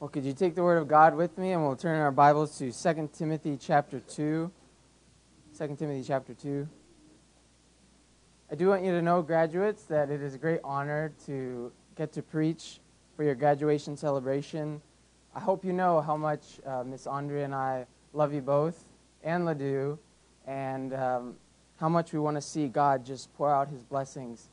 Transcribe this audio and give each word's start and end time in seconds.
Well, 0.00 0.08
could 0.08 0.24
you 0.24 0.32
take 0.32 0.54
the 0.54 0.62
word 0.62 0.78
of 0.78 0.86
God 0.86 1.16
with 1.16 1.36
me 1.38 1.50
and 1.50 1.66
we'll 1.66 1.74
turn 1.74 1.98
our 2.00 2.12
Bibles 2.12 2.56
to 2.58 2.70
2 2.70 3.10
Timothy 3.18 3.58
chapter 3.60 3.98
2. 3.98 4.48
2 5.58 5.76
Timothy 5.76 6.04
chapter 6.06 6.34
2. 6.34 6.68
I 8.48 8.54
do 8.54 8.68
want 8.68 8.84
you 8.84 8.92
to 8.92 9.02
know, 9.02 9.22
graduates, 9.22 9.82
that 9.86 10.08
it 10.08 10.22
is 10.22 10.36
a 10.36 10.38
great 10.38 10.60
honor 10.62 11.12
to 11.26 11.72
get 11.96 12.12
to 12.12 12.22
preach 12.22 12.78
for 13.16 13.24
your 13.24 13.34
graduation 13.34 13.96
celebration. 13.96 14.80
I 15.34 15.40
hope 15.40 15.64
you 15.64 15.72
know 15.72 16.00
how 16.00 16.16
much 16.16 16.60
uh, 16.64 16.84
Miss 16.84 17.08
Andrea 17.08 17.44
and 17.44 17.54
I 17.54 17.84
love 18.12 18.32
you 18.32 18.40
both, 18.40 18.84
and 19.24 19.46
Ledoux, 19.46 19.98
and 20.46 20.94
um, 20.94 21.34
how 21.80 21.88
much 21.88 22.12
we 22.12 22.20
want 22.20 22.36
to 22.36 22.40
see 22.40 22.68
God 22.68 23.04
just 23.04 23.34
pour 23.34 23.52
out 23.52 23.66
his 23.66 23.82
blessings 23.82 24.46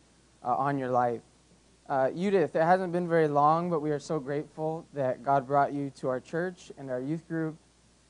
uh, 0.43 0.55
on 0.55 0.79
your 0.79 0.89
life. 0.89 1.21
Uh, 1.87 2.09
Judith, 2.09 2.55
it 2.55 2.63
hasn't 2.63 2.91
been 2.91 3.07
very 3.07 3.27
long, 3.27 3.69
but 3.69 3.79
we 3.79 3.91
are 3.91 3.99
so 3.99 4.19
grateful 4.19 4.87
that 4.95 5.23
God 5.23 5.45
brought 5.45 5.71
you 5.71 5.91
to 5.97 6.07
our 6.07 6.19
church 6.19 6.71
and 6.79 6.89
our 6.89 6.99
youth 6.99 7.27
group. 7.27 7.55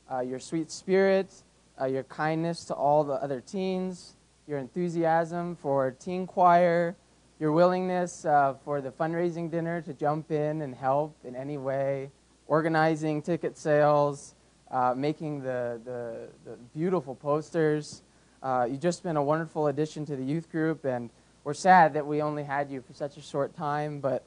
Uh, 0.10 0.22
your 0.22 0.40
sweet 0.40 0.72
spirit, 0.72 1.34
uh, 1.82 1.86
your 1.86 2.04
kindness 2.04 2.64
to 2.66 2.74
all 2.74 3.04
the 3.04 3.16
other 3.16 3.42
teens, 3.42 4.16
your 4.48 4.60
enthusiasm 4.60 5.58
for 5.58 5.92
teen 5.92 6.26
choir, 6.26 6.96
your 7.38 7.52
willingness 7.52 8.24
uh, 8.24 8.54
for 8.64 8.80
the 8.80 8.92
fundraising 8.92 9.52
dinner 9.52 9.82
to 9.82 9.94
jump 9.94 10.32
in 10.32 10.62
and 10.62 10.74
help 10.74 11.14
in 11.26 11.36
any 11.36 11.58
way, 11.58 12.10
organizing 12.48 13.22
ticket 13.22 13.58
sales, 13.58 14.36
uh, 14.72 14.94
making 14.96 15.42
the, 15.42 15.82
the, 15.84 16.30
the, 16.50 16.56
beautiful 16.74 17.14
posters. 17.14 18.04
Uh, 18.42 18.68
you've 18.70 18.80
just 18.80 19.04
been 19.04 19.18
a 19.18 19.24
wonderful 19.24 19.68
addition 19.68 20.06
to 20.06 20.16
the 20.16 20.24
youth 20.24 20.50
group, 20.50 20.86
and 20.86 21.10
we're 21.46 21.54
sad 21.54 21.94
that 21.94 22.06
we 22.08 22.24
only 22.24 22.44
had 22.44 22.72
you 22.72 22.82
for 22.82 22.94
such 22.94 23.18
a 23.18 23.22
short 23.22 23.56
time, 23.56 24.00
but 24.00 24.26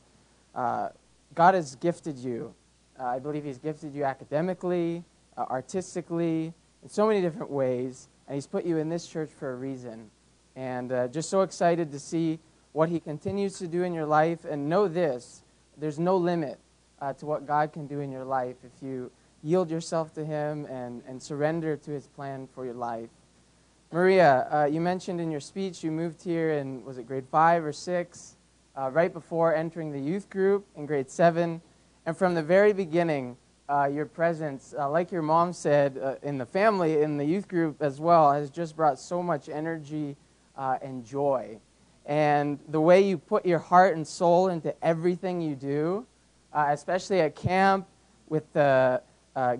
uh, 0.55 0.91
God 1.35 1.55
has 1.55 1.75
gifted 1.75 2.17
you. 2.17 2.55
Uh, 2.99 3.07
I 3.07 3.19
believe 3.19 3.45
He's 3.45 3.59
gifted 3.59 3.93
you 3.93 4.05
academically, 4.05 5.03
uh, 5.37 5.45
artistically, 5.51 6.55
in 6.85 6.89
so 6.89 7.09
many 7.09 7.21
different 7.21 7.51
ways, 7.51 8.09
and 8.29 8.37
He's 8.37 8.47
put 8.47 8.65
you 8.65 8.79
in 8.79 8.89
this 8.89 9.05
church 9.05 9.31
for 9.37 9.53
a 9.53 9.57
reason. 9.57 10.11
And 10.55 10.93
uh, 10.93 11.09
just 11.09 11.29
so 11.29 11.43
excited 11.43 11.91
to 11.91 11.99
see 11.99 12.39
what 12.71 12.89
He 12.89 13.01
continues 13.01 13.59
to 13.59 13.67
do 13.67 13.83
in 13.83 13.93
your 13.93 14.07
life. 14.07 14.45
And 14.45 14.69
know 14.69 14.87
this 14.87 15.43
there's 15.77 15.99
no 15.99 16.17
limit 16.17 16.61
uh, 17.01 17.15
to 17.15 17.27
what 17.27 17.49
God 17.49 17.73
can 17.73 17.89
do 17.89 17.99
in 17.99 18.13
your 18.13 18.25
life 18.25 18.57
if 18.63 18.81
you 18.81 19.11
yield 19.43 19.73
yourself 19.73 20.15
to 20.15 20.25
Him 20.25 20.67
and, 20.67 21.03
and 21.09 21.21
surrender 21.21 21.77
to 21.79 21.91
His 21.91 22.07
plan 22.07 22.49
for 22.55 22.65
your 22.65 22.75
life. 22.75 23.11
Maria, 23.91 24.47
uh, 24.53 24.65
you 24.67 24.83
mentioned 24.83 25.19
in 25.19 25.31
your 25.31 25.41
speech 25.41 25.83
you 25.83 25.91
moved 25.91 26.23
here 26.23 26.51
in, 26.51 26.85
was 26.85 26.99
it 26.99 27.07
grade 27.07 27.25
five 27.31 27.65
or 27.65 27.73
six, 27.73 28.37
uh, 28.77 28.91
right 28.91 29.15
before 29.15 29.55
entering 29.55 29.91
the 29.93 29.99
youth 29.99 30.29
group 30.29 30.67
in 30.77 30.85
grade 30.85 31.11
seven. 31.11 31.63
And 32.05 32.15
from 32.15 32.35
the 32.35 32.43
very 32.43 32.75
beginning, 32.75 33.39
uh, 33.67 33.89
your 33.91 34.05
presence, 34.05 34.75
uh, 34.79 34.91
like 34.91 35.11
your 35.11 35.23
mom 35.23 35.55
said, 35.55 35.97
uh, 35.97 36.17
in 36.23 36.37
the 36.37 36.45
family, 36.45 37.01
in 37.01 37.17
the 37.17 37.25
youth 37.25 37.49
group 37.49 37.81
as 37.81 37.99
well, 37.99 38.31
has 38.31 38.51
just 38.51 38.77
brought 38.77 38.99
so 38.99 39.23
much 39.23 39.49
energy 39.49 40.17
uh, 40.59 40.77
and 40.83 41.03
joy. 41.03 41.59
And 42.05 42.59
the 42.69 42.83
way 42.83 43.01
you 43.01 43.17
put 43.17 43.47
your 43.47 43.59
heart 43.59 43.97
and 43.97 44.07
soul 44.07 44.49
into 44.49 44.75
everything 44.85 45.41
you 45.41 45.55
do, 45.55 46.07
especially 46.53 47.21
at 47.21 47.37
camp 47.37 47.87
with 48.29 48.53
the 48.53 49.01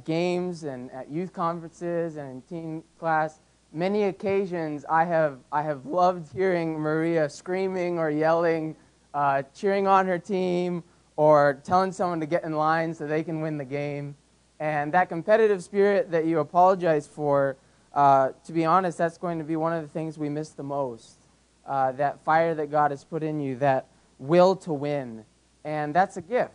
games 0.05 0.65
and 0.65 0.91
at 0.91 1.11
youth 1.11 1.33
conferences 1.33 2.17
and 2.17 2.31
in 2.31 2.43
teen 2.43 2.85
class, 2.99 3.41
many 3.73 4.05
occasions 4.05 4.85
I 4.89 5.05
have, 5.05 5.39
I 5.53 5.63
have 5.63 5.87
loved 5.87 6.33
hearing 6.33 6.79
Maria 6.79 7.29
screaming 7.29 7.99
or 7.99 8.11
yelling, 8.11 8.77
uh, 9.15 9.43
cheering 9.55 9.87
on 9.87 10.07
her 10.07 10.19
team, 10.19 10.83
or 11.17 11.61
telling 11.65 11.93
someone 11.93 12.21
to 12.21 12.27
get 12.27 12.45
in 12.45 12.53
line 12.53 12.95
so 12.95 13.07
they 13.07 13.23
can 13.25 13.41
win 13.41 13.59
the 13.59 13.65
game. 13.65 14.15
And 14.61 14.93
that 14.93 15.09
competitive 15.09 15.63
spirit 15.63 16.11
that 16.11 16.27
you 16.27 16.39
apologize 16.39 17.07
for, 17.07 17.57
uh, 17.95 18.31
to 18.45 18.53
be 18.53 18.65
honest, 18.65 18.99
that's 18.99 19.19
going 19.19 19.39
to 19.39 19.45
be 19.45 19.57
one 19.57 19.73
of 19.73 19.83
the 19.83 19.89
things 19.89 20.19
we 20.19 20.29
miss 20.29 20.51
the 20.51 20.63
most. 20.63 21.19
Uh, 21.67 21.93
that 21.93 22.25
fire 22.25 22.55
that 22.55 22.71
God 22.71 22.91
has 22.91 23.05
put 23.05 23.23
in 23.23 23.41
you, 23.41 23.57
that 23.57 23.87
will 24.19 24.57
to 24.57 24.73
win. 24.73 25.25
And 25.65 25.93
that's 25.93 26.17
a 26.17 26.23
gift 26.23 26.53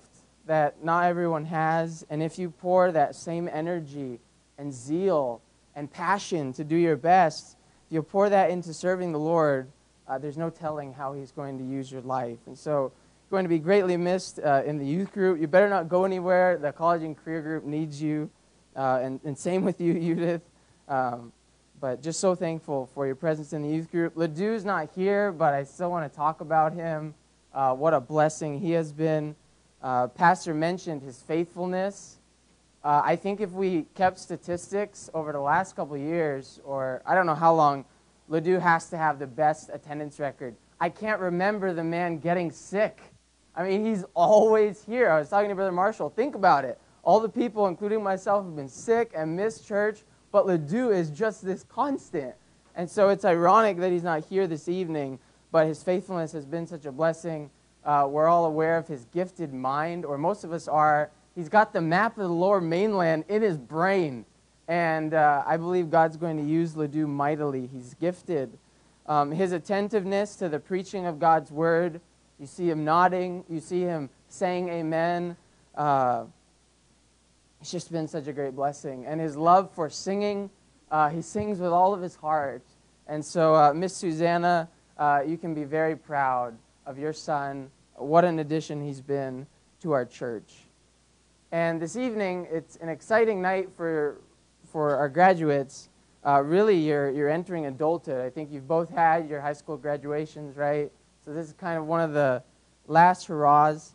that 0.47 0.83
not 0.83 1.05
everyone 1.05 1.45
has. 1.45 2.05
And 2.09 2.23
if 2.23 2.39
you 2.39 2.49
pour 2.49 2.91
that 2.91 3.15
same 3.15 3.47
energy 3.51 4.19
and 4.57 4.73
zeal 4.73 5.41
and 5.75 5.91
passion 5.91 6.53
to 6.53 6.63
do 6.63 6.75
your 6.75 6.95
best, 6.95 7.57
if 7.87 7.93
you 7.93 8.01
pour 8.03 8.29
that 8.29 8.49
into 8.49 8.73
serving 8.73 9.11
the 9.11 9.19
Lord, 9.19 9.67
uh, 10.07 10.17
there's 10.17 10.37
no 10.37 10.49
telling 10.49 10.93
how 10.93 11.13
He's 11.13 11.31
going 11.31 11.57
to 11.57 11.63
use 11.63 11.91
your 11.91 12.01
life. 12.01 12.39
And 12.45 12.57
so, 12.57 12.91
you're 13.33 13.39
going 13.39 13.45
to 13.45 13.49
be 13.49 13.59
greatly 13.59 13.97
missed 13.97 14.39
uh, 14.39 14.61
in 14.65 14.77
the 14.77 14.85
youth 14.85 15.11
group. 15.11 15.41
You 15.41 15.47
better 15.47 15.69
not 15.69 15.89
go 15.89 16.05
anywhere. 16.05 16.57
The 16.57 16.71
college 16.71 17.01
and 17.01 17.17
career 17.17 17.41
group 17.41 17.63
needs 17.63 18.01
you. 18.01 18.29
Uh, 18.75 18.99
and, 19.01 19.19
and, 19.23 19.35
same 19.37 19.63
with 19.65 19.81
you, 19.81 19.93
Judith. 19.93 20.41
Um, 20.87 21.31
but 21.79 22.01
just 22.01 22.19
so 22.19 22.35
thankful 22.35 22.89
for 22.93 23.05
your 23.05 23.15
presence 23.15 23.51
in 23.51 23.61
the 23.61 23.69
youth 23.69 23.91
group. 23.91 24.15
Ledoux's 24.15 24.63
not 24.63 24.89
here, 24.95 25.31
but 25.31 25.53
I 25.53 25.63
still 25.63 25.89
want 25.89 26.09
to 26.09 26.15
talk 26.15 26.41
about 26.41 26.73
him. 26.73 27.13
Uh, 27.53 27.73
what 27.73 27.93
a 27.93 27.99
blessing 27.99 28.59
he 28.59 28.71
has 28.71 28.93
been. 28.93 29.35
Uh, 29.81 30.07
Pastor 30.07 30.53
mentioned 30.53 31.01
his 31.01 31.21
faithfulness. 31.21 32.19
Uh, 32.83 33.01
I 33.03 33.15
think 33.15 33.39
if 33.39 33.51
we 33.51 33.85
kept 33.95 34.19
statistics 34.19 35.09
over 35.13 35.31
the 35.31 35.39
last 35.39 35.75
couple 35.75 35.95
years, 35.95 36.59
or 36.65 37.01
I 37.05 37.15
don't 37.15 37.25
know 37.25 37.35
how 37.35 37.53
long, 37.53 37.85
Ledoux 38.27 38.59
has 38.59 38.89
to 38.89 38.97
have 38.97 39.19
the 39.19 39.27
best 39.27 39.69
attendance 39.71 40.19
record. 40.19 40.55
I 40.81 40.89
can't 40.89 41.21
remember 41.21 41.73
the 41.73 41.83
man 41.83 42.17
getting 42.17 42.51
sick. 42.51 42.99
I 43.55 43.63
mean, 43.63 43.85
he's 43.85 44.03
always 44.13 44.83
here. 44.83 45.09
I 45.09 45.19
was 45.19 45.29
talking 45.29 45.49
to 45.49 45.55
Brother 45.55 45.71
Marshall. 45.71 46.09
Think 46.09 46.35
about 46.35 46.65
it. 46.65 46.77
All 47.03 47.21
the 47.21 47.29
people, 47.29 47.67
including 47.67 48.03
myself, 48.03 48.43
have 48.45 48.55
been 48.55 48.67
sick 48.67 49.11
and 49.15 49.35
missed 49.35 49.65
church, 49.65 50.03
but 50.31 50.45
Ledoux 50.45 50.91
is 50.91 51.09
just 51.09 51.45
this 51.45 51.63
constant. 51.63 52.33
And 52.75 52.89
so 52.89 53.09
it's 53.09 53.23
ironic 53.23 53.77
that 53.77 53.91
he's 53.91 54.03
not 54.03 54.25
here 54.25 54.47
this 54.47 54.67
evening, 54.67 55.19
but 55.51 55.67
his 55.67 55.83
faithfulness 55.83 56.31
has 56.33 56.45
been 56.45 56.67
such 56.67 56.85
a 56.85 56.91
blessing. 56.91 57.49
Uh, 57.85 58.07
we're 58.09 58.27
all 58.27 58.45
aware 58.45 58.77
of 58.77 58.87
his 58.87 59.05
gifted 59.13 59.53
mind, 59.53 60.03
or 60.03 60.17
most 60.17 60.43
of 60.43 60.51
us 60.51 60.67
are 60.67 61.11
He's 61.35 61.49
got 61.49 61.73
the 61.73 61.81
map 61.81 62.17
of 62.17 62.23
the 62.23 62.33
lower 62.33 62.61
mainland 62.61 63.25
in 63.27 63.41
his 63.41 63.57
brain. 63.57 64.25
And 64.67 65.13
uh, 65.13 65.43
I 65.45 65.57
believe 65.57 65.89
God's 65.89 66.15
going 66.15 66.37
to 66.37 66.43
use 66.43 66.75
Ledoux 66.75 67.07
mightily. 67.07 67.67
He's 67.67 67.95
gifted. 67.95 68.57
Um, 69.07 69.31
his 69.31 69.51
attentiveness 69.51 70.35
to 70.37 70.47
the 70.47 70.59
preaching 70.59 71.05
of 71.05 71.19
God's 71.19 71.51
word, 71.51 71.99
you 72.39 72.45
see 72.45 72.69
him 72.69 72.85
nodding, 72.85 73.43
you 73.49 73.59
see 73.59 73.81
him 73.81 74.09
saying 74.29 74.69
amen. 74.69 75.35
Uh, 75.75 76.25
it's 77.59 77.71
just 77.71 77.91
been 77.91 78.07
such 78.07 78.27
a 78.27 78.33
great 78.33 78.55
blessing. 78.55 79.05
And 79.05 79.19
his 79.19 79.35
love 79.35 79.71
for 79.71 79.89
singing, 79.89 80.49
uh, 80.91 81.09
he 81.09 81.21
sings 81.21 81.59
with 81.59 81.71
all 81.71 81.93
of 81.93 82.01
his 82.01 82.15
heart. 82.15 82.61
And 83.07 83.23
so, 83.23 83.55
uh, 83.55 83.73
Miss 83.73 83.95
Susanna, 83.95 84.69
uh, 84.97 85.21
you 85.25 85.37
can 85.37 85.53
be 85.53 85.63
very 85.63 85.95
proud 85.95 86.55
of 86.85 86.97
your 86.97 87.13
son. 87.13 87.69
What 87.95 88.23
an 88.23 88.39
addition 88.39 88.81
he's 88.81 89.01
been 89.01 89.47
to 89.81 89.91
our 89.91 90.05
church. 90.05 90.53
And 91.53 91.79
this 91.79 91.95
evening, 91.95 92.47
it's 92.49 92.77
an 92.77 92.89
exciting 92.89 93.39
night 93.39 93.69
for, 93.77 94.17
for 94.71 94.95
our 94.95 95.07
graduates. 95.07 95.89
Uh, 96.25 96.41
really, 96.41 96.75
you're, 96.75 97.11
you're 97.11 97.29
entering 97.29 97.67
adulthood. 97.67 98.25
I 98.25 98.31
think 98.31 98.51
you've 98.51 98.67
both 98.67 98.89
had 98.89 99.29
your 99.29 99.39
high 99.39 99.53
school 99.53 99.77
graduations, 99.77 100.57
right? 100.57 100.91
So 101.23 101.31
this 101.31 101.45
is 101.45 101.53
kind 101.53 101.77
of 101.77 101.85
one 101.85 101.99
of 101.99 102.11
the 102.11 102.41
last 102.87 103.27
hurrahs. 103.27 103.93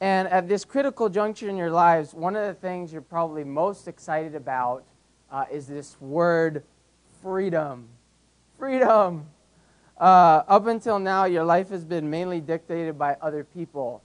And 0.00 0.28
at 0.28 0.48
this 0.48 0.64
critical 0.64 1.10
juncture 1.10 1.50
in 1.50 1.58
your 1.58 1.70
lives, 1.70 2.14
one 2.14 2.36
of 2.36 2.46
the 2.46 2.54
things 2.54 2.90
you're 2.90 3.02
probably 3.02 3.44
most 3.44 3.86
excited 3.86 4.34
about 4.34 4.82
uh, 5.30 5.44
is 5.52 5.66
this 5.66 6.00
word 6.00 6.62
freedom. 7.22 7.86
Freedom. 8.58 9.26
Uh, 9.98 10.42
up 10.48 10.66
until 10.68 10.98
now, 10.98 11.26
your 11.26 11.44
life 11.44 11.68
has 11.68 11.84
been 11.84 12.08
mainly 12.08 12.40
dictated 12.40 12.98
by 12.98 13.18
other 13.20 13.44
people. 13.44 14.02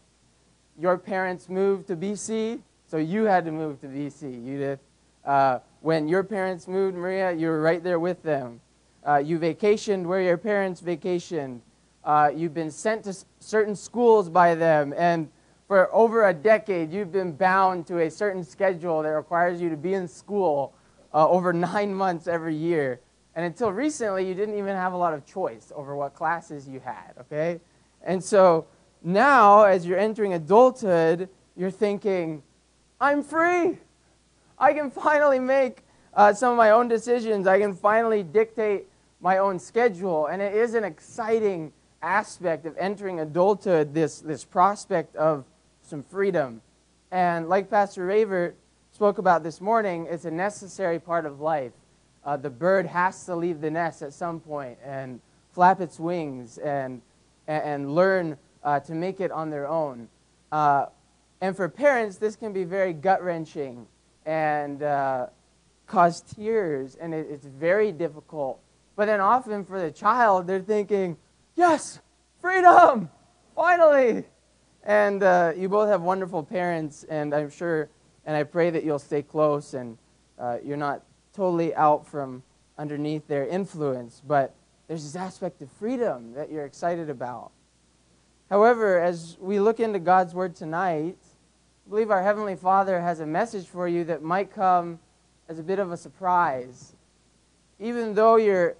Your 0.77 0.97
parents 0.97 1.47
moved 1.47 1.87
to 1.87 1.95
BC, 1.95 2.59
so 2.89 2.97
you 2.97 3.25
had 3.25 3.45
to 3.45 3.51
move 3.51 3.79
to 3.81 3.87
BC, 3.87 4.43
Judith. 4.43 4.79
Uh, 5.23 5.59
when 5.81 6.07
your 6.07 6.23
parents 6.23 6.67
moved, 6.67 6.97
Maria, 6.97 7.31
you 7.31 7.47
were 7.47 7.61
right 7.61 7.83
there 7.83 7.99
with 7.99 8.23
them. 8.23 8.61
Uh, 9.07 9.17
you 9.17 9.37
vacationed 9.37 10.05
where 10.05 10.21
your 10.23 10.37
parents 10.37 10.81
vacationed. 10.81 11.59
Uh, 12.03 12.31
you've 12.35 12.55
been 12.55 12.71
sent 12.71 13.03
to 13.03 13.15
certain 13.39 13.75
schools 13.75 14.27
by 14.27 14.55
them. 14.55 14.91
And 14.97 15.29
for 15.67 15.93
over 15.93 16.29
a 16.29 16.33
decade, 16.33 16.91
you've 16.91 17.11
been 17.11 17.31
bound 17.33 17.85
to 17.87 17.99
a 17.99 18.09
certain 18.09 18.43
schedule 18.43 19.03
that 19.03 19.09
requires 19.09 19.61
you 19.61 19.69
to 19.69 19.77
be 19.77 19.93
in 19.93 20.07
school 20.07 20.73
uh, 21.13 21.29
over 21.29 21.53
nine 21.73 21.93
months 21.93 22.27
every 22.27 22.55
year. 22.55 23.01
And 23.35 23.45
until 23.45 23.71
recently, 23.71 24.27
you 24.27 24.33
didn't 24.33 24.57
even 24.57 24.75
have 24.75 24.93
a 24.93 24.97
lot 24.97 25.13
of 25.13 25.27
choice 25.27 25.71
over 25.75 25.95
what 25.95 26.15
classes 26.15 26.67
you 26.67 26.79
had, 26.79 27.13
okay? 27.21 27.59
And 28.01 28.23
so 28.23 28.65
now, 29.03 29.61
as 29.61 29.85
you're 29.85 29.99
entering 29.99 30.33
adulthood, 30.33 31.29
you're 31.55 31.69
thinking, 31.69 32.41
I'm 33.01 33.23
free. 33.23 33.77
I 34.57 34.73
can 34.73 34.91
finally 34.91 35.39
make 35.39 35.83
uh, 36.13 36.33
some 36.33 36.51
of 36.51 36.57
my 36.57 36.71
own 36.71 36.89
decisions. 36.89 37.47
I 37.47 37.57
can 37.57 37.73
finally 37.73 38.23
dictate 38.23 38.87
my 39.21 39.37
own 39.37 39.57
schedule. 39.57 40.27
And 40.27 40.41
it 40.41 40.53
is 40.53 40.73
an 40.73 40.83
exciting 40.83 41.71
aspect 42.01 42.65
of 42.65 42.77
entering 42.77 43.21
adulthood, 43.21 43.93
this, 43.93 44.19
this 44.19 44.43
prospect 44.43 45.15
of 45.15 45.45
some 45.81 46.03
freedom. 46.03 46.61
And 47.11 47.47
like 47.47 47.69
Pastor 47.69 48.05
Raver 48.05 48.55
spoke 48.91 49.17
about 49.17 49.43
this 49.43 49.61
morning, 49.61 50.07
it's 50.09 50.25
a 50.25 50.31
necessary 50.31 50.99
part 50.99 51.25
of 51.25 51.39
life. 51.39 51.71
Uh, 52.25 52.35
the 52.35 52.49
bird 52.49 52.85
has 52.85 53.25
to 53.25 53.35
leave 53.35 53.61
the 53.61 53.71
nest 53.71 54.01
at 54.01 54.11
some 54.11 54.41
point 54.41 54.77
and 54.83 55.21
flap 55.53 55.79
its 55.79 55.99
wings 55.99 56.57
and, 56.57 57.01
and 57.47 57.95
learn 57.95 58.37
uh, 58.61 58.81
to 58.81 58.93
make 58.93 59.21
it 59.21 59.31
on 59.31 59.49
their 59.49 59.69
own. 59.69 60.09
Uh, 60.51 60.87
and 61.41 61.55
for 61.55 61.69
parents, 61.69 62.17
this 62.17 62.35
can 62.35 62.53
be 62.53 62.63
very 62.63 62.93
gut 62.93 63.23
wrenching 63.23 63.87
and 64.25 64.83
uh, 64.83 65.27
cause 65.87 66.21
tears, 66.21 66.95
and 66.95 67.13
it, 67.13 67.27
it's 67.29 67.45
very 67.45 67.91
difficult. 67.91 68.59
But 68.95 69.05
then 69.05 69.21
often 69.21 69.63
for 69.63 69.79
the 69.79 69.91
child, 69.91 70.47
they're 70.47 70.59
thinking, 70.59 71.17
Yes, 71.55 71.99
freedom, 72.41 73.09
finally. 73.55 74.25
And 74.83 75.21
uh, 75.23 75.53
you 75.57 75.67
both 75.67 75.89
have 75.89 76.01
wonderful 76.01 76.43
parents, 76.43 77.03
and 77.09 77.33
I'm 77.33 77.49
sure, 77.49 77.89
and 78.25 78.35
I 78.35 78.43
pray 78.43 78.69
that 78.69 78.83
you'll 78.85 78.99
stay 78.99 79.21
close 79.21 79.73
and 79.73 79.97
uh, 80.37 80.57
you're 80.63 80.77
not 80.77 81.03
totally 81.33 81.75
out 81.75 82.07
from 82.07 82.43
underneath 82.77 83.27
their 83.27 83.45
influence. 83.45 84.21
But 84.25 84.55
there's 84.87 85.03
this 85.03 85.15
aspect 85.15 85.61
of 85.61 85.69
freedom 85.73 86.33
that 86.33 86.49
you're 86.49 86.65
excited 86.65 87.09
about. 87.09 87.51
However, 88.49 88.99
as 88.99 89.37
we 89.39 89.59
look 89.59 89.79
into 89.79 89.99
God's 89.99 90.33
Word 90.33 90.55
tonight, 90.55 91.17
I 91.89 91.91
believe 91.91 92.11
our 92.11 92.21
Heavenly 92.21 92.55
Father 92.55 93.01
has 93.01 93.19
a 93.19 93.25
message 93.25 93.65
for 93.65 93.87
you 93.87 94.03
that 94.03 94.21
might 94.21 94.53
come 94.53 94.99
as 95.47 95.57
a 95.57 95.63
bit 95.63 95.79
of 95.79 95.91
a 95.91 95.97
surprise. 95.97 96.93
Even 97.79 98.13
though 98.13 98.35
you're 98.35 98.75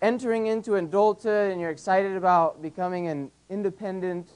entering 0.00 0.46
into 0.46 0.76
adulthood 0.76 1.52
and 1.52 1.60
you're 1.60 1.68
excited 1.68 2.16
about 2.16 2.62
becoming 2.62 3.06
an 3.06 3.30
independent 3.50 4.30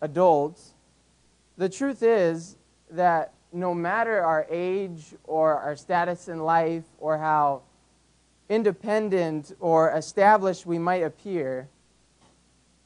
adult, 0.00 0.60
the 1.56 1.68
truth 1.68 2.00
is 2.00 2.54
that 2.92 3.34
no 3.52 3.74
matter 3.74 4.22
our 4.22 4.46
age 4.48 5.16
or 5.24 5.54
our 5.54 5.74
status 5.74 6.28
in 6.28 6.38
life 6.38 6.84
or 7.00 7.18
how 7.18 7.62
independent 8.48 9.50
or 9.58 9.90
established 9.90 10.64
we 10.64 10.78
might 10.78 11.02
appear, 11.02 11.66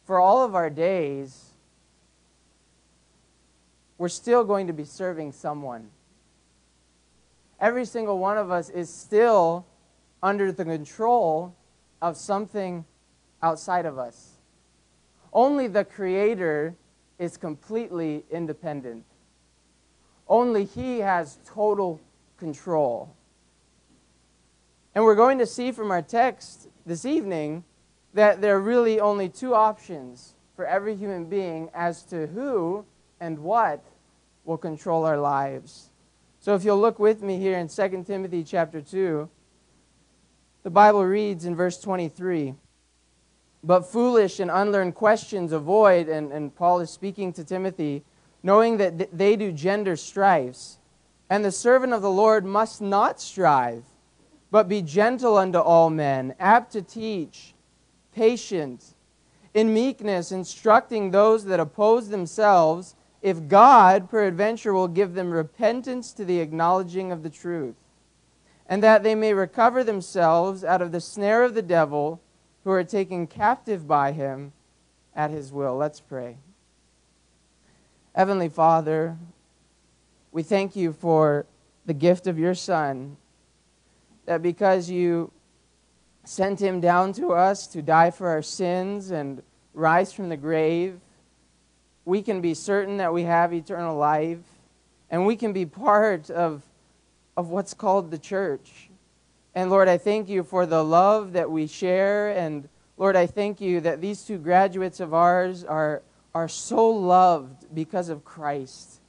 for 0.07 0.19
all 0.19 0.43
of 0.43 0.55
our 0.55 0.71
days, 0.71 1.52
we're 3.99 4.09
still 4.09 4.45
going 4.45 4.67
to 4.67 4.73
be 4.73 4.85
serving 4.85 5.33
someone. 5.33 5.91
Every 7.61 7.85
single 7.85 8.19
one 8.19 8.39
of 8.39 8.51
us 8.51 8.69
is 8.71 8.91
still 8.91 9.65
under 10.23 10.51
the 10.51 10.65
control 10.65 11.55
of 12.01 12.17
something 12.17 12.85
outside 13.43 13.87
of 13.87 13.99
us. 13.99 14.33
Only 15.33 15.69
the 15.69 15.85
Creator 15.85 16.75
is 17.19 17.37
completely 17.37 18.25
independent. 18.31 19.05
Only 20.29 20.65
He 20.65 20.99
has 20.99 21.39
total 21.47 22.01
control. 22.39 23.15
And 24.95 25.05
we're 25.05 25.15
going 25.15 25.39
to 25.39 25.47
see 25.47 25.73
from 25.73 25.91
our 25.91 26.03
text 26.03 26.69
this 26.85 27.05
evening 27.05 27.65
that 28.15 28.41
there 28.41 28.57
are 28.57 28.61
really 28.61 29.01
only 29.01 29.29
two 29.29 29.55
options 29.55 30.35
for 30.55 30.67
every 30.67 30.95
human 30.95 31.25
being 31.27 31.71
as 31.73 32.03
to 32.05 32.27
who 32.27 32.85
and 33.23 33.39
what 33.39 33.85
will 34.45 34.59
control 34.59 35.05
our 35.05 35.17
lives. 35.17 35.91
So 36.41 36.57
if 36.57 36.65
you'll 36.65 36.81
look 36.81 36.99
with 36.99 37.23
me 37.23 37.39
here 37.39 37.57
in 37.57 37.69
2 37.69 38.05
Timothy 38.05 38.43
chapter 38.43 38.81
2, 38.81 39.31
the 40.65 40.71
Bible 40.71 41.05
reads 41.05 41.45
in 41.45 41.55
verse 41.55 41.79
23 41.79 42.55
But 43.63 43.83
foolish 43.83 44.41
and 44.41 44.51
unlearned 44.51 44.97
questions 44.97 45.53
avoid, 45.53 46.09
and, 46.09 46.33
and 46.33 46.53
Paul 46.53 46.81
is 46.81 46.91
speaking 46.91 47.33
to 47.35 47.45
Timothy, 47.45 48.03
knowing 48.43 48.79
that 48.79 49.17
they 49.17 49.37
do 49.37 49.53
gender 49.53 49.95
strifes. 49.95 50.79
And 51.31 51.45
the 51.45 51.53
servant 51.53 51.93
of 51.93 52.03
the 52.03 52.11
Lord 52.11 52.45
must 52.45 52.83
not 52.83 53.21
strive, 53.21 53.85
but 54.51 54.69
be 54.69 54.83
gentle 54.83 55.39
unto 55.39 55.59
all 55.59 55.91
men, 55.91 56.35
apt 56.41 56.73
to 56.73 56.83
teach 56.83 57.55
patient, 58.13 58.95
in 59.55 59.73
meekness, 59.73 60.33
instructing 60.33 61.11
those 61.11 61.45
that 61.45 61.61
oppose 61.61 62.09
themselves, 62.09 62.97
if 63.23 63.49
God 63.49 64.11
peradventure 64.11 64.75
will 64.75 64.89
give 64.89 65.15
them 65.15 65.31
repentance 65.31 66.13
to 66.13 66.25
the 66.25 66.41
acknowledging 66.41 67.13
of 67.13 67.23
the 67.23 67.31
truth, 67.31 67.77
and 68.67 68.83
that 68.83 69.03
they 69.03 69.15
may 69.15 69.33
recover 69.33 69.85
themselves 69.85 70.65
out 70.65 70.83
of 70.83 70.93
the 70.93 71.01
snare 71.01 71.45
of 71.45 71.55
the 71.55 71.63
devil, 71.63 72.21
who 72.65 72.71
are 72.71 72.85
taken 72.85 73.27
captive 73.27 73.89
by 73.89 74.13
him 74.13 74.53
at 75.15 75.31
his 75.31 75.53
will. 75.53 75.77
Let's 75.77 76.01
pray. 76.01 76.37
Heavenly 78.15 78.49
Father, 78.49 79.17
we 80.33 80.43
thank 80.43 80.77
you 80.77 80.93
for 80.93 81.47
the 81.87 81.95
gift 81.95 82.27
of 82.27 82.39
your 82.39 82.55
Son, 82.55 83.17
that 84.27 84.43
because 84.43 84.91
you 84.91 85.33
sent 86.25 86.61
him 86.61 86.81
down 86.81 87.13
to 87.13 87.33
us 87.33 87.67
to 87.67 87.83
die 87.83 88.11
for 88.11 88.29
our 88.29 88.43
sins 88.43 89.11
and 89.11 89.43
rise 89.75 90.13
from 90.13 90.29
the 90.29 90.37
grave, 90.37 91.01
we 92.05 92.23
can 92.23 92.41
be 92.41 92.55
certain 92.55 92.97
that 92.97 93.13
we 93.13 93.23
have 93.23 93.53
eternal 93.53 93.97
life 93.97 94.39
and 95.11 95.27
we 95.27 95.37
can 95.37 95.53
be 95.53 95.67
part 95.67 96.31
of, 96.31 96.63
of 97.37 97.51
what's 97.51 97.75
called 97.75 98.11
the 98.11 98.19
church. 98.19 98.89
And 99.55 99.71
Lord, 99.71 99.89
I 99.89 99.99
thank 99.99 100.29
you 100.29 100.43
for 100.43 100.65
the 100.65 100.83
love 100.83 101.35
that 101.35 101.51
we 101.51 101.67
share. 101.67 102.31
And 102.31 102.69
Lord, 102.97 103.17
I 103.17 103.27
thank 103.27 103.61
you 103.61 103.81
that 103.81 104.01
these 104.01 104.25
two 104.25 104.39
graduates 104.39 105.01
of 105.01 105.13
ours 105.13 105.65
are, 105.65 106.03
are 106.35 106.49
so 106.49 106.89
loved 106.89 107.67
because 107.75 108.09
of 108.09 108.25
Christ. 108.25 109.01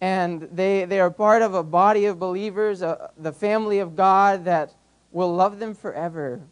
And 0.00 0.48
they, 0.52 0.84
they 0.84 1.00
are 1.00 1.10
part 1.10 1.42
of 1.42 1.54
a 1.54 1.62
body 1.62 2.04
of 2.06 2.18
believers, 2.18 2.82
uh, 2.82 3.08
the 3.18 3.32
family 3.32 3.80
of 3.80 3.96
God 3.96 4.44
that 4.44 4.72
will 5.10 5.34
love 5.34 5.58
them 5.58 5.74
forever. 5.74 6.42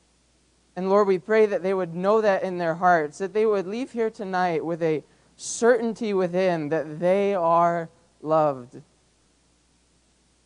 And 0.75 0.89
Lord, 0.89 1.07
we 1.07 1.19
pray 1.19 1.47
that 1.47 1.63
they 1.63 1.75
would 1.75 1.95
know 1.95 2.21
that 2.21 2.43
in 2.43 2.59
their 2.59 2.75
hearts, 2.75 3.19
that 3.19 3.35
they 3.35 3.45
would 3.45 3.67
leave 3.67 3.93
here 3.93 4.11
tonight 4.11 4.65
with 4.65 4.83
a 4.83 5.05
certainty 5.37 6.15
within 6.15 6.69
that 6.69 7.01
they 7.01 7.35
are 7.35 7.89
loved. 8.21 8.81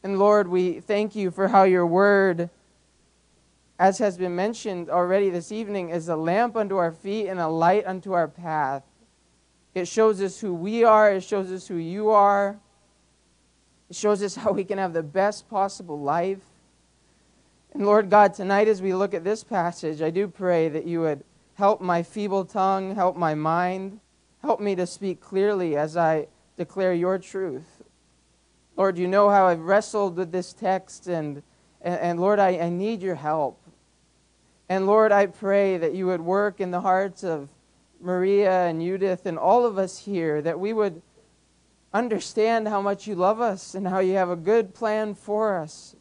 And 0.02 0.18
Lord, 0.18 0.48
we 0.48 0.80
thank 0.80 1.14
you 1.16 1.30
for 1.30 1.48
how 1.48 1.64
your 1.64 1.86
word, 1.86 2.48
as 3.78 3.98
has 3.98 4.16
been 4.16 4.36
mentioned 4.36 4.88
already 4.88 5.30
this 5.30 5.50
evening, 5.50 5.90
is 5.90 6.08
a 6.08 6.16
lamp 6.16 6.56
unto 6.56 6.76
our 6.76 6.92
feet 6.92 7.28
and 7.28 7.40
a 7.40 7.48
light 7.48 7.86
unto 7.86 8.12
our 8.12 8.28
path. 8.28 8.84
It 9.74 9.88
shows 9.88 10.22
us 10.22 10.40
who 10.40 10.54
we 10.54 10.84
are, 10.84 11.10
it 11.10 11.24
shows 11.24 11.50
us 11.50 11.66
who 11.66 11.76
you 11.76 12.10
are, 12.10 12.58
it 13.90 13.96
shows 13.96 14.22
us 14.22 14.36
how 14.36 14.52
we 14.52 14.64
can 14.64 14.78
have 14.78 14.92
the 14.92 15.02
best 15.02 15.50
possible 15.50 16.00
life. 16.00 16.44
And 17.74 17.84
Lord 17.84 18.08
God, 18.08 18.32
tonight 18.32 18.68
as 18.68 18.80
we 18.80 18.94
look 18.94 19.12
at 19.12 19.24
this 19.24 19.44
passage, 19.44 20.00
I 20.00 20.10
do 20.10 20.28
pray 20.28 20.68
that 20.68 20.86
you 20.86 21.00
would 21.00 21.24
help 21.54 21.80
my 21.80 22.02
feeble 22.02 22.44
tongue, 22.44 22.94
help 22.94 23.16
my 23.16 23.34
mind, 23.34 24.00
help 24.46 24.60
me 24.60 24.76
to 24.76 24.86
speak 24.86 25.20
clearly 25.20 25.76
as 25.76 25.96
I 25.96 26.28
declare 26.56 26.94
your 26.94 27.18
truth. 27.18 27.82
Lord, 28.76 28.96
you 28.96 29.08
know 29.08 29.28
how 29.28 29.48
I've 29.48 29.60
wrestled 29.60 30.16
with 30.16 30.30
this 30.30 30.52
text, 30.52 31.08
and, 31.08 31.42
and, 31.82 32.00
and 32.00 32.20
Lord, 32.20 32.38
I, 32.38 32.50
I 32.50 32.68
need 32.68 33.02
your 33.02 33.16
help. 33.16 33.60
And 34.68 34.86
Lord, 34.86 35.10
I 35.10 35.26
pray 35.26 35.78
that 35.78 35.94
you 35.94 36.06
would 36.06 36.20
work 36.20 36.60
in 36.60 36.70
the 36.70 36.80
hearts 36.80 37.24
of 37.24 37.48
Maria 38.00 38.66
and 38.66 38.80
Judith 38.80 39.26
and 39.26 39.36
all 39.36 39.66
of 39.66 39.78
us 39.78 39.98
here, 39.98 40.40
that 40.42 40.60
we 40.60 40.72
would 40.72 41.02
understand 41.92 42.68
how 42.68 42.80
much 42.80 43.08
you 43.08 43.16
love 43.16 43.40
us 43.40 43.74
and 43.74 43.88
how 43.88 43.98
you 43.98 44.14
have 44.14 44.30
a 44.30 44.36
good 44.36 44.74
plan 44.74 45.16
for 45.16 45.58
us. 45.58 45.96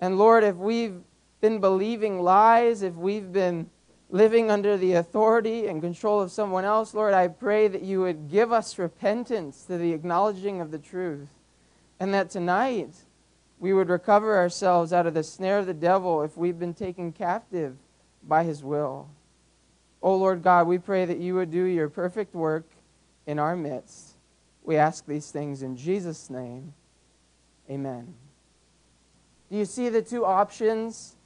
And 0.00 0.18
Lord, 0.18 0.44
if 0.44 0.54
we've 0.54 1.00
been 1.40 1.58
believing 1.58 2.20
lies, 2.20 2.82
if 2.82 2.94
we've 2.94 3.32
been 3.32 3.70
living 4.12 4.50
under 4.50 4.76
the 4.76 4.92
authority 4.92 5.66
and 5.66 5.80
control 5.80 6.20
of 6.20 6.30
someone 6.30 6.66
else, 6.66 6.92
Lord, 6.92 7.14
I 7.14 7.28
pray 7.28 7.66
that 7.66 7.82
you 7.82 8.02
would 8.02 8.30
give 8.30 8.52
us 8.52 8.78
repentance 8.78 9.64
to 9.64 9.78
the 9.78 9.94
acknowledging 9.94 10.60
of 10.60 10.70
the 10.70 10.78
truth. 10.78 11.30
And 11.98 12.12
that 12.12 12.30
tonight 12.30 12.94
we 13.58 13.72
would 13.72 13.88
recover 13.88 14.36
ourselves 14.36 14.92
out 14.92 15.06
of 15.06 15.14
the 15.14 15.22
snare 15.22 15.58
of 15.58 15.66
the 15.66 15.74
devil 15.74 16.22
if 16.22 16.36
we've 16.36 16.58
been 16.58 16.74
taken 16.74 17.10
captive 17.10 17.76
by 18.22 18.44
his 18.44 18.62
will. 18.62 19.08
Oh 20.02 20.16
Lord 20.16 20.42
God, 20.42 20.66
we 20.66 20.78
pray 20.78 21.06
that 21.06 21.18
you 21.18 21.34
would 21.36 21.50
do 21.50 21.64
your 21.64 21.88
perfect 21.88 22.34
work 22.34 22.66
in 23.26 23.38
our 23.38 23.56
midst. 23.56 24.16
We 24.62 24.76
ask 24.76 25.06
these 25.06 25.30
things 25.30 25.62
in 25.62 25.76
Jesus' 25.76 26.28
name. 26.28 26.74
Amen. 27.70 28.12
Do 29.50 29.56
you 29.56 29.64
see 29.64 29.88
the 29.88 30.02
two 30.02 30.26
options 30.26 31.16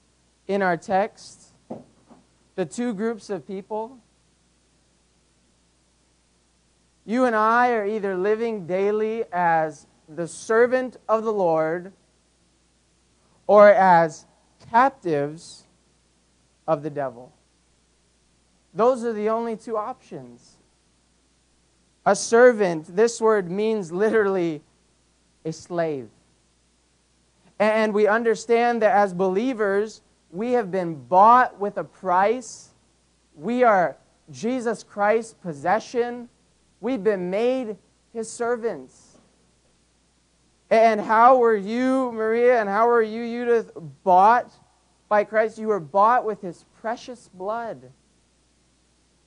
in 0.46 0.62
our 0.62 0.76
text? 0.76 1.52
The 2.56 2.66
two 2.66 2.92
groups 2.92 3.30
of 3.30 3.46
people? 3.46 3.98
You 7.04 7.25
and 7.25 7.36
I 7.36 7.70
are 7.70 7.86
either 7.86 8.16
living 8.16 8.66
daily 8.66 9.25
as 9.32 9.86
the 10.08 10.26
servant 10.26 10.96
of 11.08 11.22
the 11.22 11.32
Lord 11.32 11.92
or 13.46 13.68
as 13.68 14.26
captives 14.70 15.64
of 16.66 16.82
the 16.82 16.90
devil. 16.90 17.32
Those 18.75 19.04
are 19.04 19.12
the 19.12 19.28
only 19.28 19.56
two 19.56 19.76
options. 19.76 20.56
A 22.04 22.16
servant, 22.16 22.94
this 22.94 23.20
word 23.20 23.50
means 23.50 23.92
literally 23.92 24.62
a 25.44 25.52
slave. 25.52 26.08
And 27.58 27.94
we 27.94 28.06
understand 28.06 28.82
that 28.82 28.94
as 28.94 29.14
believers, 29.14 30.02
we 30.36 30.52
have 30.52 30.70
been 30.70 30.94
bought 30.94 31.58
with 31.58 31.78
a 31.78 31.84
price. 31.84 32.70
We 33.34 33.64
are 33.64 33.96
Jesus 34.30 34.82
Christ's 34.82 35.34
possession. 35.34 36.28
We've 36.80 37.02
been 37.02 37.30
made 37.30 37.76
his 38.12 38.30
servants. 38.30 39.18
And 40.68 41.00
how 41.00 41.38
were 41.38 41.56
you, 41.56 42.12
Maria, 42.12 42.60
and 42.60 42.68
how 42.68 42.88
were 42.88 43.02
you, 43.02 43.24
Judith, 43.24 43.70
bought 44.04 44.52
by 45.08 45.24
Christ? 45.24 45.58
You 45.58 45.68
were 45.68 45.80
bought 45.80 46.24
with 46.24 46.42
his 46.42 46.64
precious 46.80 47.30
blood. 47.32 47.92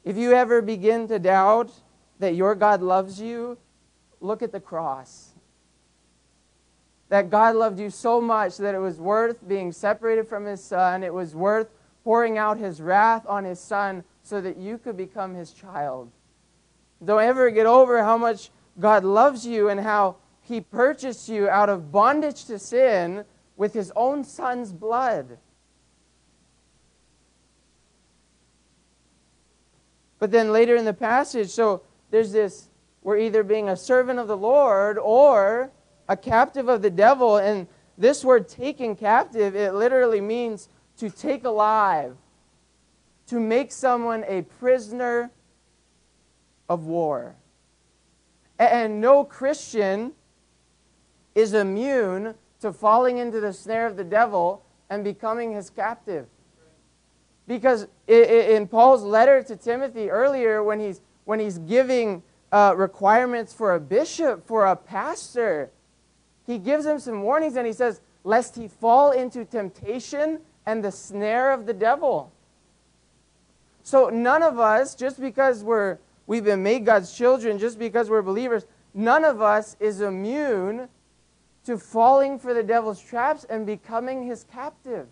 If 0.03 0.17
you 0.17 0.33
ever 0.33 0.61
begin 0.61 1.07
to 1.07 1.17
doubt 1.17 1.71
that 2.19 2.35
your 2.35 2.55
God 2.55 2.81
loves 2.81 3.19
you, 3.19 3.57
look 4.19 4.41
at 4.41 4.51
the 4.51 4.59
cross. 4.59 5.28
That 7.09 7.29
God 7.29 7.55
loved 7.55 7.79
you 7.79 7.89
so 7.89 8.21
much 8.21 8.57
that 8.57 8.75
it 8.75 8.79
was 8.79 8.99
worth 8.99 9.47
being 9.47 9.71
separated 9.71 10.27
from 10.27 10.45
his 10.45 10.63
son, 10.63 11.03
it 11.03 11.13
was 11.13 11.35
worth 11.35 11.69
pouring 12.03 12.37
out 12.37 12.57
his 12.57 12.81
wrath 12.81 13.25
on 13.27 13.43
his 13.43 13.59
son 13.59 14.03
so 14.23 14.39
that 14.41 14.57
you 14.57 14.77
could 14.77 14.95
become 14.95 15.33
his 15.33 15.51
child. 15.51 16.11
Don't 17.03 17.23
ever 17.23 17.49
get 17.49 17.65
over 17.65 18.03
how 18.03 18.17
much 18.17 18.51
God 18.79 19.03
loves 19.03 19.45
you 19.45 19.69
and 19.69 19.79
how 19.79 20.17
he 20.41 20.61
purchased 20.61 21.29
you 21.29 21.49
out 21.49 21.69
of 21.69 21.91
bondage 21.91 22.45
to 22.45 22.59
sin 22.59 23.25
with 23.57 23.73
his 23.73 23.91
own 23.95 24.23
son's 24.23 24.71
blood. 24.71 25.37
But 30.19 30.31
then 30.31 30.51
later 30.51 30.75
in 30.75 30.85
the 30.85 30.93
passage, 30.93 31.49
so 31.49 31.81
there's 32.11 32.31
this 32.31 32.69
we're 33.01 33.17
either 33.17 33.43
being 33.43 33.69
a 33.69 33.77
servant 33.77 34.19
of 34.19 34.27
the 34.27 34.37
Lord 34.37 34.97
or 34.97 35.71
a 36.09 36.17
captive 36.17 36.67
of 36.67 36.81
the 36.81 36.89
devil. 36.89 37.37
And 37.37 37.67
this 37.97 38.25
word 38.25 38.49
taken 38.49 38.97
captive, 38.97 39.55
it 39.55 39.73
literally 39.73 40.19
means 40.19 40.67
to 40.97 41.09
take 41.09 41.45
alive, 41.45 42.17
to 43.27 43.39
make 43.39 43.71
someone 43.71 44.25
a 44.27 44.41
prisoner 44.41 45.31
of 46.67 46.85
war. 46.85 47.35
And 48.57 48.99
no 48.99 49.23
Christian 49.23 50.11
is 51.35 51.53
immune 51.53 52.33
to 52.59 52.73
falling 52.73 53.19
into 53.19 53.39
the 53.39 53.53
snare 53.53 53.87
of 53.87 53.95
the 53.95 54.03
devil 54.03 54.65
and 54.89 55.03
becoming 55.03 55.53
his 55.53 55.69
captive. 55.69 56.27
Because 57.47 57.87
in 58.07 58.67
Paul's 58.67 59.03
letter 59.03 59.41
to 59.43 59.55
Timothy 59.55 60.09
earlier, 60.09 60.61
when 60.63 60.79
he's, 60.79 61.01
when 61.25 61.39
he's 61.39 61.57
giving 61.59 62.21
uh, 62.51 62.73
requirements 62.75 63.53
for 63.53 63.75
a 63.75 63.79
bishop, 63.79 64.45
for 64.45 64.65
a 64.65 64.75
pastor, 64.75 65.71
he 66.50 66.58
gives 66.58 66.84
him 66.84 66.98
some 66.98 67.22
warnings 67.22 67.56
and 67.58 67.68
he 67.68 67.74
says, 67.74 68.01
lest 68.24 68.56
he 68.56 68.68
fall 68.68 69.12
into 69.12 69.46
temptation 69.46 70.39
and 70.65 70.84
the 70.84 70.91
snare 70.91 71.51
of 71.51 71.68
the 71.68 71.74
devil. 71.74 72.32
So 73.84 74.10
none 74.10 74.41
of 74.41 74.58
us, 74.58 74.96
just 74.96 75.22
because 75.22 75.63
we're, 75.63 76.00
we've 76.25 76.44
been 76.44 76.63
made 76.63 76.88
God's 76.88 77.15
children, 77.15 77.60
just 77.60 77.77
because 77.77 78.10
we're 78.10 78.24
believers, 78.24 78.65
none 78.96 79.25
of 79.25 79.44
us 79.44 79.75
is 79.79 80.01
immune 80.01 80.89
to 81.65 81.77
falling 81.77 82.39
for 82.39 82.56
the 82.56 82.63
devil's 82.63 83.00
traps 83.00 83.44
and 83.48 83.63
becoming 83.63 84.25
his 84.25 84.44
captive. 84.51 85.06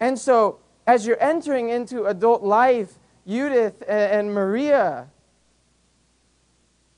And 0.00 0.18
so, 0.18 0.60
as 0.86 1.06
you're 1.06 1.22
entering 1.22 1.68
into 1.68 2.06
adult 2.06 2.42
life, 2.42 2.94
Judith 3.28 3.82
and 3.86 4.32
Maria, 4.32 5.08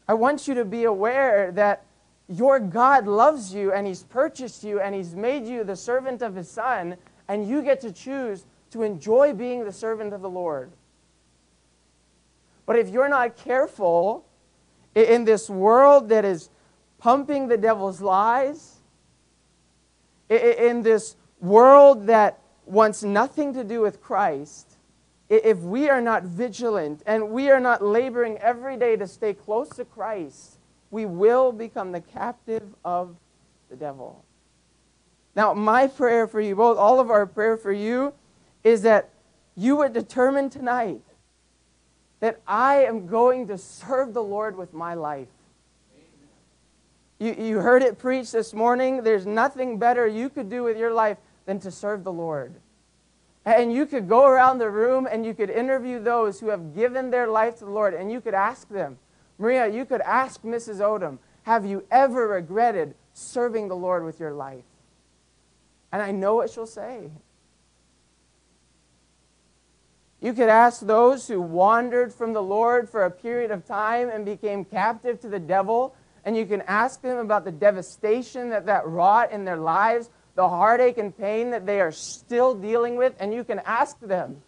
I 0.07 0.15
want 0.15 0.47
you 0.47 0.55
to 0.55 0.65
be 0.65 0.85
aware 0.85 1.51
that 1.51 1.87
your 2.37 2.59
God 2.59 3.07
loves 3.07 3.55
you 3.55 3.73
and 3.73 3.87
He's 3.87 4.03
purchased 4.05 4.65
you 4.65 4.81
and 4.81 4.95
He's 4.95 5.15
made 5.15 5.47
you 5.47 5.65
the 5.65 5.77
servant 5.77 6.23
of 6.23 6.35
His 6.35 6.51
Son, 6.51 6.97
and 7.29 7.47
you 7.49 7.63
get 7.63 7.81
to 7.83 7.93
choose 7.93 8.45
to 8.71 8.83
enjoy 8.83 9.33
being 9.35 9.65
the 9.65 9.73
servant 9.73 10.13
of 10.13 10.23
the 10.23 10.31
Lord. 10.31 10.73
But 12.65 12.77
if 12.77 12.89
you're 12.89 13.09
not 13.09 13.37
careful 13.37 14.25
in 14.95 15.25
this 15.25 15.51
world 15.51 16.09
that 16.09 16.25
is 16.25 16.49
pumping 16.99 17.49
the 17.49 17.57
devil's 17.57 18.01
lies, 18.01 18.81
in 20.31 20.83
this 20.83 21.17
world 21.41 22.07
that 22.07 22.39
wants 22.65 23.03
nothing 23.03 23.53
to 23.55 23.65
do 23.65 23.81
with 23.81 24.01
Christ, 24.01 24.79
if 25.29 25.59
we 25.59 25.91
are 25.91 26.01
not 26.01 26.23
vigilant 26.23 27.03
and 27.07 27.31
we 27.31 27.51
are 27.51 27.61
not 27.61 27.83
laboring 27.83 28.39
every 28.39 28.77
day 28.77 28.97
to 28.97 29.07
stay 29.07 29.35
close 29.35 29.69
to 29.71 29.85
Christ, 29.85 30.59
we 30.93 31.07
will 31.07 31.51
become 31.51 31.91
the 31.91 32.01
captive 32.01 32.63
of 32.85 33.17
the 33.71 33.75
devil. 33.75 34.25
Now, 35.35 35.55
my 35.55 35.87
prayer 35.87 36.29
for 36.29 36.41
you, 36.41 36.55
both 36.55 36.77
all 36.77 37.01
of 37.01 37.11
our 37.11 37.27
prayer 37.27 37.57
for 37.57 37.73
you, 37.73 38.13
is 38.63 38.83
that 38.83 39.09
you 39.57 39.75
would 39.77 39.95
determine 39.95 40.51
tonight 40.51 41.01
that 42.21 42.41
I 42.47 42.85
am 42.85 43.07
going 43.07 43.49
to 43.49 43.57
serve 43.59 44.13
the 44.13 44.23
Lord 44.23 44.57
with 44.57 44.75
my 44.75 44.93
life. 44.95 45.29
You, 47.19 47.35
you 47.39 47.59
heard 47.59 47.83
it 47.83 47.99
preached 47.99 48.33
this 48.33 48.53
morning. 48.53 49.03
There's 49.03 49.27
nothing 49.27 49.79
better 49.79 50.07
you 50.07 50.29
could 50.29 50.51
do 50.51 50.63
with 50.63 50.77
your 50.77 50.93
life 50.93 51.17
than 51.47 51.59
to 51.61 51.71
serve 51.71 52.05
the 52.05 52.13
Lord. 52.13 52.55
And 53.47 53.73
you 53.73 53.87
could 53.87 54.09
go 54.09 54.27
around 54.27 54.59
the 54.59 54.71
room 54.71 55.09
and 55.11 55.25
you 55.25 55.33
could 55.33 55.49
interview 55.49 55.99
those 55.99 56.39
who 56.39 56.49
have 56.49 56.75
given 56.75 57.11
their 57.11 57.29
life 57.29 57.59
to 57.59 57.65
the 57.65 57.71
Lord 57.71 57.95
and 57.95 58.13
you 58.13 58.21
could 58.21 58.35
ask 58.35 58.69
them, 58.69 58.99
Maria, 59.43 59.67
you 59.67 59.85
could 59.85 60.01
ask 60.03 60.43
Mrs. 60.43 60.77
Odom, 60.77 61.19
have 61.43 61.67
you 61.67 61.85
ever 61.91 62.29
regretted 62.29 62.95
serving 63.13 63.67
the 63.67 63.75
Lord 63.75 64.05
with 64.05 64.21
your 64.21 64.33
life? 64.33 64.63
And 65.91 66.01
I 66.01 66.13
know 66.13 66.37
what 66.37 66.49
she'll 66.49 66.65
say. 66.65 67.11
You 70.21 70.33
could 70.33 70.49
ask 70.49 70.87
those 70.87 71.27
who 71.27 71.41
wandered 71.41 72.15
from 72.15 72.33
the 72.33 72.43
Lord 72.43 72.89
for 72.89 73.05
a 73.05 73.11
period 73.11 73.51
of 73.51 73.67
time 73.67 74.09
and 74.09 74.25
became 74.25 74.65
captive 74.65 75.19
to 75.23 75.29
the 75.29 75.41
devil, 75.41 75.97
and 76.25 76.37
you 76.37 76.47
can 76.47 76.63
ask 76.63 77.03
them 77.03 77.19
about 77.19 77.45
the 77.45 77.51
devastation 77.51 78.51
that 78.51 78.67
that 78.67 78.87
wrought 78.87 79.33
in 79.33 79.45
their 79.45 79.57
lives 79.57 80.09
the 80.37 80.49
heartache 80.49 80.99
and 80.99 81.19
pain 81.19 81.51
that 81.51 81.67
they 81.67 81.81
are 81.81 81.91
still 81.91 82.55
dealing 82.55 82.95
with, 82.95 83.13
and 83.19 83.35
you 83.35 83.43
can 83.43 83.59
ask 83.67 83.99
them 83.99 84.41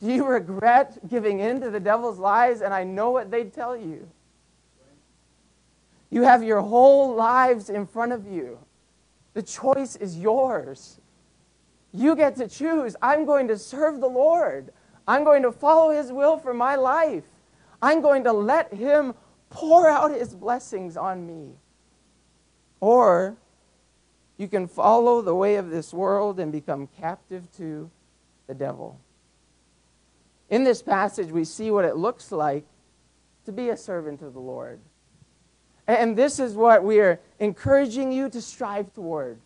Do 0.00 0.12
you 0.12 0.26
regret 0.26 1.08
giving 1.08 1.40
in 1.40 1.60
to 1.60 1.70
the 1.70 1.80
devil's 1.80 2.18
lies? 2.18 2.60
And 2.60 2.74
I 2.74 2.84
know 2.84 3.10
what 3.10 3.30
they'd 3.30 3.52
tell 3.52 3.76
you. 3.76 4.08
You 6.10 6.22
have 6.22 6.42
your 6.42 6.60
whole 6.60 7.14
lives 7.14 7.70
in 7.70 7.86
front 7.86 8.12
of 8.12 8.26
you. 8.26 8.58
The 9.32 9.42
choice 9.42 9.96
is 9.96 10.16
yours. 10.16 11.00
You 11.92 12.14
get 12.14 12.36
to 12.36 12.48
choose. 12.48 12.96
I'm 13.02 13.24
going 13.24 13.48
to 13.48 13.58
serve 13.58 14.00
the 14.00 14.08
Lord. 14.08 14.72
I'm 15.06 15.24
going 15.24 15.42
to 15.42 15.52
follow 15.52 15.90
His 15.90 16.12
will 16.12 16.38
for 16.38 16.54
my 16.54 16.76
life. 16.76 17.24
I'm 17.82 18.00
going 18.00 18.24
to 18.24 18.32
let 18.32 18.72
Him 18.72 19.14
pour 19.50 19.88
out 19.88 20.10
His 20.10 20.34
blessings 20.34 20.96
on 20.96 21.26
me. 21.26 21.52
Or 22.80 23.36
you 24.36 24.48
can 24.48 24.66
follow 24.66 25.22
the 25.22 25.34
way 25.34 25.56
of 25.56 25.70
this 25.70 25.92
world 25.92 26.40
and 26.40 26.50
become 26.50 26.88
captive 27.00 27.48
to 27.56 27.90
the 28.46 28.54
devil. 28.54 28.98
In 30.50 30.64
this 30.64 30.82
passage, 30.82 31.30
we 31.30 31.44
see 31.44 31.70
what 31.70 31.84
it 31.84 31.96
looks 31.96 32.30
like 32.30 32.64
to 33.46 33.52
be 33.52 33.70
a 33.70 33.76
servant 33.76 34.22
of 34.22 34.34
the 34.34 34.40
Lord. 34.40 34.80
And 35.86 36.16
this 36.16 36.38
is 36.38 36.54
what 36.54 36.82
we 36.82 37.00
are 37.00 37.20
encouraging 37.38 38.12
you 38.12 38.28
to 38.30 38.40
strive 38.40 38.92
toward. 38.94 39.38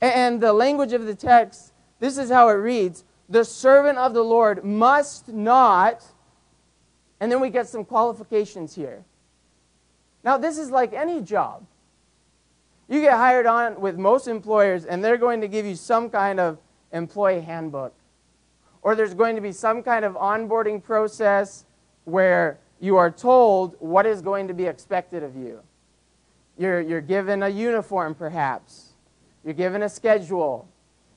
And 0.00 0.40
the 0.40 0.52
language 0.52 0.92
of 0.92 1.06
the 1.06 1.14
text, 1.14 1.72
this 2.00 2.18
is 2.18 2.30
how 2.30 2.48
it 2.48 2.54
reads 2.54 3.04
The 3.28 3.44
servant 3.44 3.98
of 3.98 4.14
the 4.14 4.22
Lord 4.22 4.64
must 4.64 5.28
not, 5.28 6.04
and 7.20 7.30
then 7.30 7.40
we 7.40 7.50
get 7.50 7.68
some 7.68 7.84
qualifications 7.84 8.74
here. 8.74 9.04
Now, 10.24 10.38
this 10.38 10.58
is 10.58 10.70
like 10.70 10.92
any 10.92 11.20
job. 11.20 11.66
You 12.88 13.00
get 13.00 13.14
hired 13.14 13.46
on 13.46 13.80
with 13.80 13.96
most 13.96 14.28
employers, 14.28 14.84
and 14.84 15.02
they're 15.02 15.16
going 15.16 15.40
to 15.40 15.48
give 15.48 15.64
you 15.64 15.74
some 15.74 16.10
kind 16.10 16.38
of 16.38 16.58
employee 16.92 17.40
handbook. 17.40 17.94
Or 18.82 18.94
there's 18.94 19.14
going 19.14 19.36
to 19.36 19.42
be 19.42 19.52
some 19.52 19.82
kind 19.82 20.04
of 20.04 20.14
onboarding 20.14 20.82
process 20.82 21.64
where 22.04 22.58
you 22.80 22.96
are 22.96 23.10
told 23.10 23.76
what 23.78 24.06
is 24.06 24.20
going 24.20 24.48
to 24.48 24.54
be 24.54 24.66
expected 24.66 25.22
of 25.22 25.36
you. 25.36 25.60
You're, 26.58 26.80
you're 26.80 27.00
given 27.00 27.42
a 27.42 27.48
uniform, 27.48 28.14
perhaps. 28.14 28.92
You're 29.44 29.54
given 29.54 29.82
a 29.82 29.88
schedule. 29.88 30.68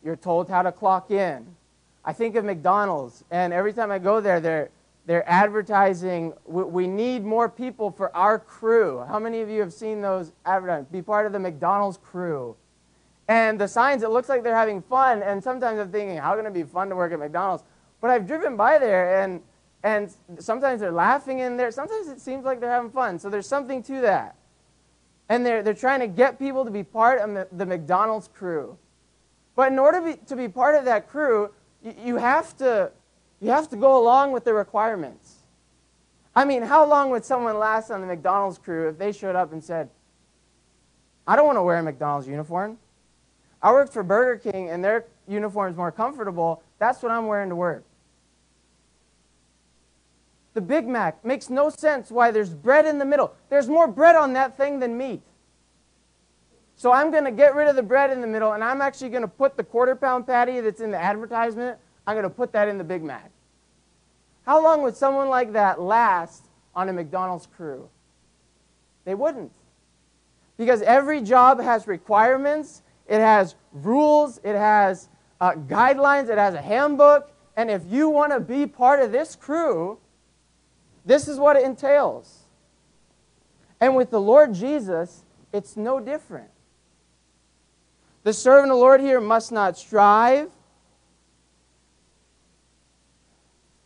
You're 0.04 0.16
told 0.16 0.48
how 0.48 0.62
to 0.62 0.72
clock 0.72 1.10
in. 1.10 1.48
I 2.04 2.14
think 2.14 2.36
of 2.36 2.46
McDonald's, 2.46 3.24
and 3.32 3.52
every 3.52 3.74
time 3.74 3.90
I 3.90 3.98
go 3.98 4.22
there, 4.22 4.40
they're, 4.40 4.70
they're 5.08 5.28
advertising, 5.28 6.34
we 6.46 6.86
need 6.86 7.24
more 7.24 7.50
people 7.50 7.90
for 7.90 8.16
our 8.16 8.38
crew. 8.38 9.04
How 9.08 9.18
many 9.18 9.42
of 9.42 9.50
you 9.50 9.60
have 9.62 9.74
seen 9.74 10.02
those 10.02 10.32
advertisements? 10.46 10.92
Be 10.92 11.02
part 11.02 11.26
of 11.26 11.34
the 11.34 11.40
McDonald's 11.40 11.98
crew. 11.98 12.56
And 13.28 13.60
the 13.60 13.68
signs, 13.68 14.04
it 14.04 14.10
looks 14.10 14.30
like 14.30 14.44
they're 14.44 14.56
having 14.56 14.82
fun. 14.82 15.24
And 15.24 15.44
sometimes 15.44 15.80
I'm 15.80 15.92
thinking, 15.92 16.18
how 16.18 16.36
can 16.36 16.46
it 16.46 16.54
be 16.54 16.64
fun 16.64 16.90
to 16.90 16.96
work 16.96 17.12
at 17.12 17.20
McDonald's? 17.20 17.64
But 18.02 18.12
I've 18.12 18.28
driven 18.28 18.56
by 18.56 18.78
there, 18.78 19.22
and, 19.24 19.42
And 19.84 20.12
sometimes 20.40 20.82
they're 20.82 20.92
laughing 20.92 21.40
in 21.40 21.58
there. 21.58 21.70
Sometimes 21.70 22.08
it 22.08 22.20
seems 22.20 22.44
like 22.44 22.60
they're 22.60 22.72
having 22.72 22.90
fun. 22.90 23.20
So 23.20 23.30
there's 23.30 23.48
something 23.48 23.84
to 23.84 24.02
that. 24.02 24.36
And 25.30 25.46
they're, 25.46 25.62
they're 25.64 25.74
trying 25.76 26.00
to 26.02 26.08
get 26.08 26.40
people 26.40 26.66
to 26.66 26.72
be 26.72 26.84
part 26.84 27.20
of 27.20 27.48
the 27.56 27.66
McDonald's 27.66 28.28
crew. 28.28 28.78
But 29.56 29.72
in 29.72 29.80
order 29.80 30.00
to 30.00 30.06
be, 30.06 30.26
to 30.26 30.36
be 30.36 30.48
part 30.48 30.76
of 30.76 30.86
that 30.86 31.08
crew, 31.08 31.52
you, 31.84 31.96
you, 32.04 32.16
have 32.18 32.58
to, 32.58 32.92
you 33.40 33.50
have 33.52 33.70
to 33.70 33.76
go 33.76 34.02
along 34.02 34.32
with 34.34 34.44
the 34.44 34.54
requirements. 34.54 35.36
I 36.36 36.46
mean, 36.46 36.64
how 36.64 36.86
long 36.86 37.12
would 37.12 37.24
someone 37.24 37.58
last 37.58 37.92
on 37.92 38.02
the 38.02 38.08
McDonald's 38.08 38.58
crew 38.58 38.90
if 38.90 38.98
they 38.98 39.12
showed 39.12 39.36
up 39.36 39.54
and 39.54 39.64
said, 39.64 39.90
I 41.28 41.36
don't 41.36 41.46
want 41.46 41.58
to 41.58 41.64
wear 41.64 41.78
a 41.78 41.84
McDonald's 41.84 42.28
uniform. 42.28 42.78
I 43.66 43.72
worked 43.72 43.92
for 43.92 44.04
Burger 44.04 44.52
King 44.52 44.70
and 44.70 44.84
their 44.84 45.06
uniform 45.28 45.72
is 45.72 45.76
more 45.76 45.92
comfortable. 45.92 46.62
That's 46.78 47.02
what 47.02 47.12
I'm 47.12 47.26
wearing 47.26 47.50
to 47.50 47.56
work. 47.56 47.84
The 50.54 50.62
Big 50.62 50.88
Mac 50.88 51.26
makes 51.26 51.50
no 51.50 51.72
sense 51.72 52.12
why 52.12 52.30
there's 52.30 52.54
bread 52.54 52.86
in 52.86 53.00
the 53.00 53.06
middle. 53.06 53.34
There's 53.50 53.68
more 53.68 53.88
bread 53.88 54.16
on 54.16 54.34
that 54.34 54.56
thing 54.56 54.78
than 54.78 54.96
meat. 54.96 55.24
So 56.76 56.92
I'm 56.92 57.10
going 57.10 57.24
to 57.24 57.32
get 57.32 57.56
rid 57.56 57.68
of 57.68 57.76
the 57.76 57.82
bread 57.82 58.12
in 58.12 58.22
the 58.22 58.28
middle 58.28 58.52
and 58.52 58.64
I'm 58.64 58.84
actually 58.84 59.10
going 59.10 59.24
to 59.24 59.28
put 59.28 59.58
the 59.58 59.64
quarter 59.64 59.96
pound 59.96 60.28
patty 60.28 60.60
that's 60.60 60.80
in 60.80 60.92
the 60.92 61.02
advertisement, 61.02 61.80
I'm 62.06 62.14
going 62.14 62.22
to 62.22 62.30
put 62.30 62.54
that 62.54 62.68
in 62.68 62.78
the 62.78 62.84
Big 62.84 63.04
Mac. 63.04 63.32
How 64.46 64.64
long 64.64 64.84
would 64.84 64.96
someone 64.96 65.30
like 65.30 65.54
that 65.54 65.82
last 65.82 66.44
on 66.76 66.88
a 66.88 66.94
McDonald's 66.94 67.48
crew? 67.48 67.90
They 69.06 69.16
wouldn't. 69.16 69.52
Because 70.56 70.84
every 70.84 71.20
job 71.20 71.60
has 71.60 71.88
requirements, 71.88 72.84
it 73.08 73.20
has 73.20 73.56
rules, 73.72 74.40
it 74.44 74.56
has 74.56 75.10
uh, 75.40 75.54
guidelines, 75.54 76.30
it 76.30 76.38
has 76.38 76.54
a 76.54 76.62
handbook. 76.62 77.32
And 77.58 77.70
if 77.70 77.84
you 77.88 78.10
want 78.10 78.34
to 78.34 78.40
be 78.40 78.66
part 78.66 79.02
of 79.02 79.12
this 79.12 79.36
crew, 79.36 80.00
this 81.06 81.28
is 81.28 81.40
what 81.40 81.56
it 81.56 81.64
entails. 81.64 82.46
And 83.80 83.96
with 83.96 84.10
the 84.10 84.20
Lord 84.20 84.54
Jesus, 84.54 85.24
it's 85.54 85.78
no 85.78 86.00
different. 86.00 86.50
The 88.24 88.34
servant 88.34 88.72
of 88.72 88.78
the 88.78 88.82
Lord 88.82 89.02
here 89.02 89.22
must 89.22 89.52
not 89.52 89.78
strive, 89.78 90.50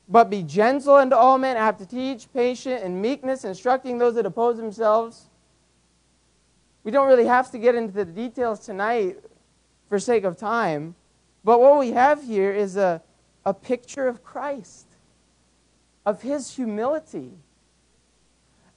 but 0.07 0.29
be 0.29 0.41
gentle 0.41 0.95
unto 0.95 1.15
all 1.15 1.38
men, 1.38 1.57
apt 1.57 1.79
to 1.79 1.85
teach, 1.85 2.31
patient, 2.33 2.83
and 2.83 3.01
meekness, 3.01 3.43
instructing 3.43 3.97
those 3.97 4.15
that 4.15 4.25
oppose 4.25 4.57
themselves. 4.57 5.28
We 6.83 6.91
don't 6.91 7.07
really 7.07 7.25
have 7.25 7.51
to 7.51 7.57
get 7.57 7.75
into 7.75 7.93
the 7.93 8.05
details 8.05 8.59
tonight 8.59 9.17
for 9.89 10.00
sake 10.00 10.24
of 10.24 10.38
time, 10.38 10.95
but 11.43 11.59
what 11.59 11.79
we 11.79 11.91
have 11.91 12.24
here 12.24 12.51
is 12.51 12.77
a, 12.77 13.01
a 13.45 13.53
picture 13.53 14.07
of 14.07 14.24
Christ, 14.24 14.88
of 16.05 16.21
his 16.21 16.55
humility. 16.55 17.31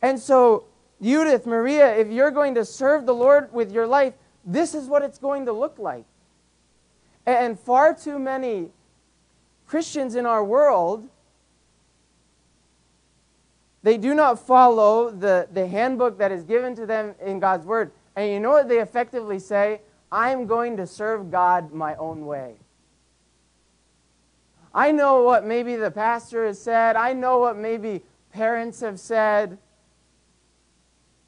And 0.01 0.19
so, 0.19 0.65
Judith, 1.01 1.47
Maria, 1.47 1.95
if 1.97 2.09
you're 2.09 2.31
going 2.31 2.55
to 2.55 2.65
serve 2.65 3.07
the 3.07 3.15
Lord 3.15 3.53
with 3.53 3.73
your 3.73 3.87
life, 3.87 4.15
this 4.45 4.75
is 4.75 4.87
what 4.87 5.03
it's 5.03 5.19
going 5.19 5.47
to 5.47 5.53
look 5.53 5.79
like. 5.79 6.05
And 7.25 7.59
far 7.59 7.95
too 7.95 8.19
many 8.19 8.71
Christians 9.67 10.17
in 10.17 10.27
our 10.27 10.45
world, 10.45 11.09
they 13.83 13.99
do 13.99 14.15
not 14.15 14.39
follow 14.39 15.11
the, 15.11 15.49
the 15.53 15.67
handbook 15.67 16.19
that 16.19 16.31
is 16.31 16.45
given 16.45 16.75
to 16.77 16.87
them 16.87 17.15
in 17.25 17.41
God's 17.41 17.67
Word. 17.67 17.91
And 18.15 18.31
you 18.31 18.39
know 18.39 18.51
what 18.51 18.69
they 18.69 18.81
effectively 18.81 19.39
say? 19.39 19.81
I'm 20.11 20.47
going 20.47 20.77
to 20.77 20.87
serve 20.87 21.31
God 21.31 21.73
my 21.73 21.95
own 21.97 22.27
way. 22.27 22.55
I 24.75 24.93
know 24.93 25.23
what 25.23 25.45
maybe 25.45 25.77
the 25.77 25.91
pastor 25.91 26.47
has 26.47 26.61
said. 26.61 26.97
I 26.97 27.13
know 27.13 27.39
what 27.39 27.57
maybe 27.57 28.03
parents 28.33 28.81
have 28.81 29.01
said. 29.01 29.59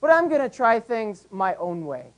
But 0.01 0.11
I'm 0.11 0.29
going 0.29 0.43
to 0.43 0.55
try 0.55 0.81
things 0.81 1.27
my 1.31 1.55
own 1.57 1.87
way. 1.87 2.13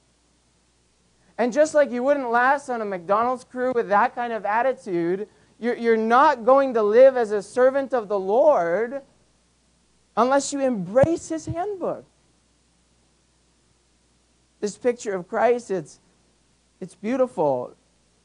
And 1.38 1.52
just 1.52 1.74
like 1.74 1.90
you 1.90 2.02
wouldn't 2.02 2.30
last 2.30 2.68
on 2.68 2.80
a 2.80 2.84
McDonald's 2.84 3.44
crew 3.44 3.72
with 3.74 3.88
that 3.88 4.14
kind 4.14 4.32
of 4.32 4.44
attitude, 4.44 5.28
you're, 5.58 5.76
you're 5.76 5.96
not 5.96 6.44
going 6.44 6.74
to 6.74 6.82
live 6.82 7.16
as 7.16 7.30
a 7.30 7.42
servant 7.42 7.92
of 7.92 8.08
the 8.08 8.18
Lord 8.18 9.02
unless 10.16 10.52
you 10.52 10.60
embrace 10.60 11.28
his 11.28 11.46
handbook. 11.46 12.04
This 14.60 14.76
picture 14.76 15.14
of 15.14 15.28
Christ, 15.28 15.70
it's, 15.70 16.00
it's 16.80 16.94
beautiful, 16.94 17.74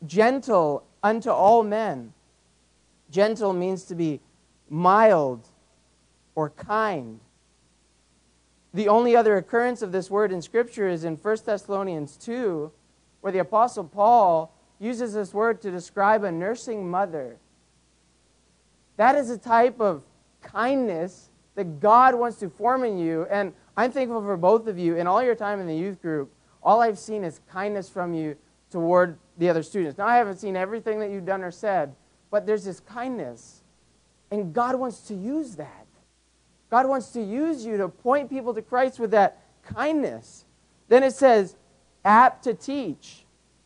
gentle 0.05 0.83
unto 1.03 1.29
all 1.29 1.63
men. 1.63 2.13
Gentle 3.09 3.53
means 3.53 3.83
to 3.85 3.95
be 3.95 4.21
mild 4.69 5.47
or 6.33 6.49
kind. 6.51 7.19
The 8.73 8.87
only 8.87 9.15
other 9.15 9.35
occurrence 9.35 9.81
of 9.81 9.91
this 9.91 10.09
word 10.09 10.31
in 10.31 10.41
Scripture 10.41 10.87
is 10.87 11.03
in 11.03 11.17
1 11.17 11.37
Thessalonians 11.45 12.15
2, 12.15 12.71
where 13.19 13.33
the 13.33 13.39
Apostle 13.39 13.83
Paul 13.83 14.53
uses 14.79 15.13
this 15.13 15.33
word 15.33 15.61
to 15.61 15.71
describe 15.71 16.23
a 16.23 16.31
nursing 16.31 16.89
mother. 16.89 17.37
That 18.95 19.15
is 19.15 19.29
a 19.29 19.37
type 19.37 19.81
of 19.81 20.03
kindness 20.41 21.30
that 21.55 21.79
God 21.79 22.15
wants 22.15 22.37
to 22.39 22.49
form 22.49 22.83
in 22.83 22.97
you. 22.97 23.25
And 23.29 23.53
I'm 23.75 23.91
thankful 23.91 24.21
for 24.21 24.37
both 24.37 24.67
of 24.67 24.77
you. 24.79 24.95
In 24.95 25.07
all 25.07 25.21
your 25.23 25.35
time 25.35 25.59
in 25.59 25.67
the 25.67 25.75
youth 25.75 26.01
group, 26.01 26.31
all 26.63 26.81
I've 26.81 26.99
seen 26.99 27.23
is 27.23 27.41
kindness 27.49 27.89
from 27.89 28.13
you 28.13 28.35
toward 28.69 29.17
the 29.37 29.49
other 29.49 29.63
students. 29.63 29.97
Now, 29.97 30.07
I 30.07 30.17
haven't 30.17 30.37
seen 30.37 30.55
everything 30.55 30.99
that 30.99 31.09
you've 31.09 31.25
done 31.25 31.43
or 31.43 31.51
said, 31.51 31.95
but 32.29 32.45
there's 32.45 32.63
this 32.63 32.79
kindness. 32.79 33.63
And 34.29 34.53
God 34.53 34.75
wants 34.75 35.01
to 35.07 35.13
use 35.13 35.55
that. 35.55 35.87
God 36.69 36.87
wants 36.87 37.09
to 37.11 37.21
use 37.21 37.65
you 37.65 37.77
to 37.77 37.89
point 37.89 38.29
people 38.29 38.53
to 38.53 38.61
Christ 38.61 38.99
with 38.99 39.11
that 39.11 39.41
kindness. 39.63 40.45
Then 40.87 41.03
it 41.03 41.13
says, 41.13 41.55
apt 42.05 42.43
to 42.45 42.53
teach. 42.53 43.25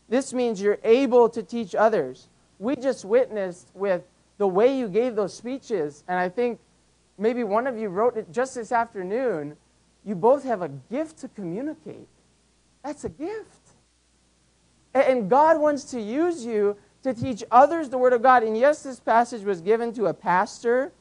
This 0.09 0.33
means 0.33 0.61
you're 0.61 0.79
able 0.83 1.29
to 1.29 1.43
teach 1.43 1.75
others. 1.75 2.29
We 2.57 2.75
just 2.75 3.05
witnessed 3.05 3.69
with 3.73 4.03
the 4.37 4.47
way 4.47 4.77
you 4.77 4.87
gave 4.87 5.15
those 5.15 5.33
speeches, 5.33 6.03
and 6.07 6.19
I 6.19 6.29
think 6.29 6.59
maybe 7.17 7.43
one 7.43 7.67
of 7.67 7.77
you 7.77 7.89
wrote 7.89 8.17
it 8.17 8.31
just 8.31 8.55
this 8.55 8.71
afternoon. 8.71 9.55
You 10.03 10.15
both 10.15 10.43
have 10.43 10.61
a 10.61 10.69
gift 10.69 11.19
to 11.19 11.27
communicate. 11.27 12.07
That's 12.83 13.03
a 13.03 13.09
gift. 13.09 13.65
And 14.93 15.29
God 15.29 15.59
wants 15.59 15.83
to 15.85 15.99
use 15.99 16.45
you 16.45 16.77
to 17.03 17.13
teach 17.13 17.43
others 17.51 17.89
the 17.89 17.97
Word 17.97 18.13
of 18.13 18.21
God. 18.21 18.43
And 18.43 18.57
yes, 18.57 18.83
this 18.83 18.99
passage 18.99 19.43
was 19.43 19.61
given 19.61 19.93
to 19.93 20.07
a 20.07 20.13
pastor, 20.13 20.91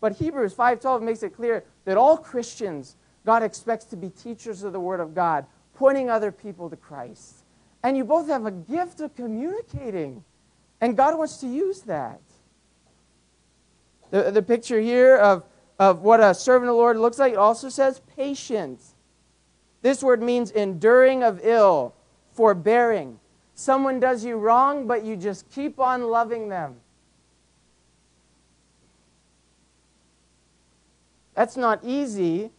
but 0.00 0.12
Hebrews 0.12 0.54
5.12 0.54 1.02
makes 1.02 1.22
it 1.22 1.36
clear 1.36 1.64
that 1.84 1.96
all 1.96 2.16
Christians, 2.16 2.96
God 3.24 3.42
expects 3.42 3.84
to 3.86 3.96
be 3.96 4.10
teachers 4.10 4.62
of 4.62 4.72
the 4.72 4.80
Word 4.80 5.00
of 5.00 5.14
God 5.14 5.46
pointing 5.74 6.08
other 6.10 6.32
people 6.32 6.70
to 6.70 6.76
Christ. 6.76 7.44
And 7.82 7.96
you 7.96 8.04
both 8.04 8.28
have 8.28 8.46
a 8.46 8.50
gift 8.50 9.00
of 9.00 9.14
communicating. 9.14 10.24
And 10.80 10.96
God 10.96 11.18
wants 11.18 11.38
to 11.38 11.48
use 11.48 11.80
that. 11.82 12.20
The, 14.10 14.30
the 14.30 14.42
picture 14.42 14.80
here 14.80 15.16
of, 15.16 15.42
of 15.82 16.02
what 16.02 16.20
a 16.20 16.32
servant 16.32 16.68
of 16.68 16.74
the 16.76 16.80
Lord 16.80 16.96
looks 16.96 17.18
like 17.18 17.32
it 17.32 17.38
also 17.38 17.68
says 17.68 18.00
patience. 18.16 18.94
This 19.80 20.00
word 20.00 20.22
means 20.22 20.52
enduring 20.52 21.24
of 21.24 21.40
ill, 21.42 21.92
forbearing. 22.34 23.18
Someone 23.56 23.98
does 23.98 24.24
you 24.24 24.36
wrong, 24.36 24.86
but 24.86 25.04
you 25.04 25.16
just 25.16 25.50
keep 25.50 25.80
on 25.80 26.04
loving 26.04 26.48
them. 26.48 26.76
That's 31.34 31.56
not 31.56 31.80
easy, 31.82 32.52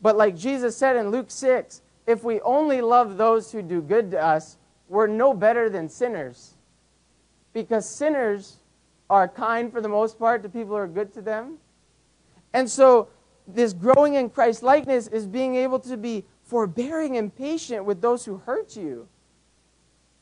but 0.00 0.16
like 0.16 0.34
Jesus 0.34 0.74
said 0.74 0.96
in 0.96 1.10
Luke 1.10 1.30
6, 1.30 1.82
if 2.06 2.24
we 2.24 2.40
only 2.40 2.80
love 2.80 3.18
those 3.18 3.52
who 3.52 3.60
do 3.60 3.82
good 3.82 4.10
to 4.12 4.24
us, 4.24 4.56
we're 4.88 5.06
no 5.06 5.34
better 5.34 5.68
than 5.68 5.90
sinners. 5.90 6.54
Because 7.52 7.86
sinners 7.86 8.56
are 9.10 9.28
kind 9.28 9.70
for 9.70 9.82
the 9.82 9.90
most 9.90 10.18
part 10.18 10.42
to 10.42 10.48
people 10.48 10.70
who 10.70 10.76
are 10.76 10.88
good 10.88 11.12
to 11.12 11.20
them. 11.20 11.58
And 12.52 12.70
so, 12.70 13.08
this 13.46 13.72
growing 13.72 14.14
in 14.14 14.30
Christ 14.30 14.62
likeness 14.62 15.08
is 15.08 15.26
being 15.26 15.56
able 15.56 15.80
to 15.80 15.96
be 15.96 16.24
forbearing 16.44 17.16
and 17.16 17.34
patient 17.34 17.84
with 17.84 18.00
those 18.00 18.24
who 18.24 18.38
hurt 18.38 18.76
you. 18.76 19.08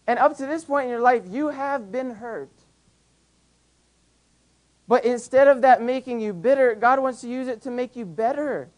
And 0.06 0.18
up 0.18 0.36
to 0.38 0.46
this 0.46 0.64
point 0.64 0.84
in 0.84 0.90
your 0.90 1.00
life, 1.00 1.22
you 1.28 1.48
have 1.48 1.92
been 1.92 2.12
hurt. 2.12 2.50
But 4.88 5.04
instead 5.04 5.48
of 5.48 5.62
that 5.62 5.82
making 5.82 6.20
you 6.20 6.32
bitter, 6.32 6.74
God 6.74 6.98
wants 7.00 7.20
to 7.20 7.28
use 7.28 7.46
it 7.46 7.62
to 7.62 7.70
make 7.70 7.94
you 7.94 8.04
better. 8.04 8.70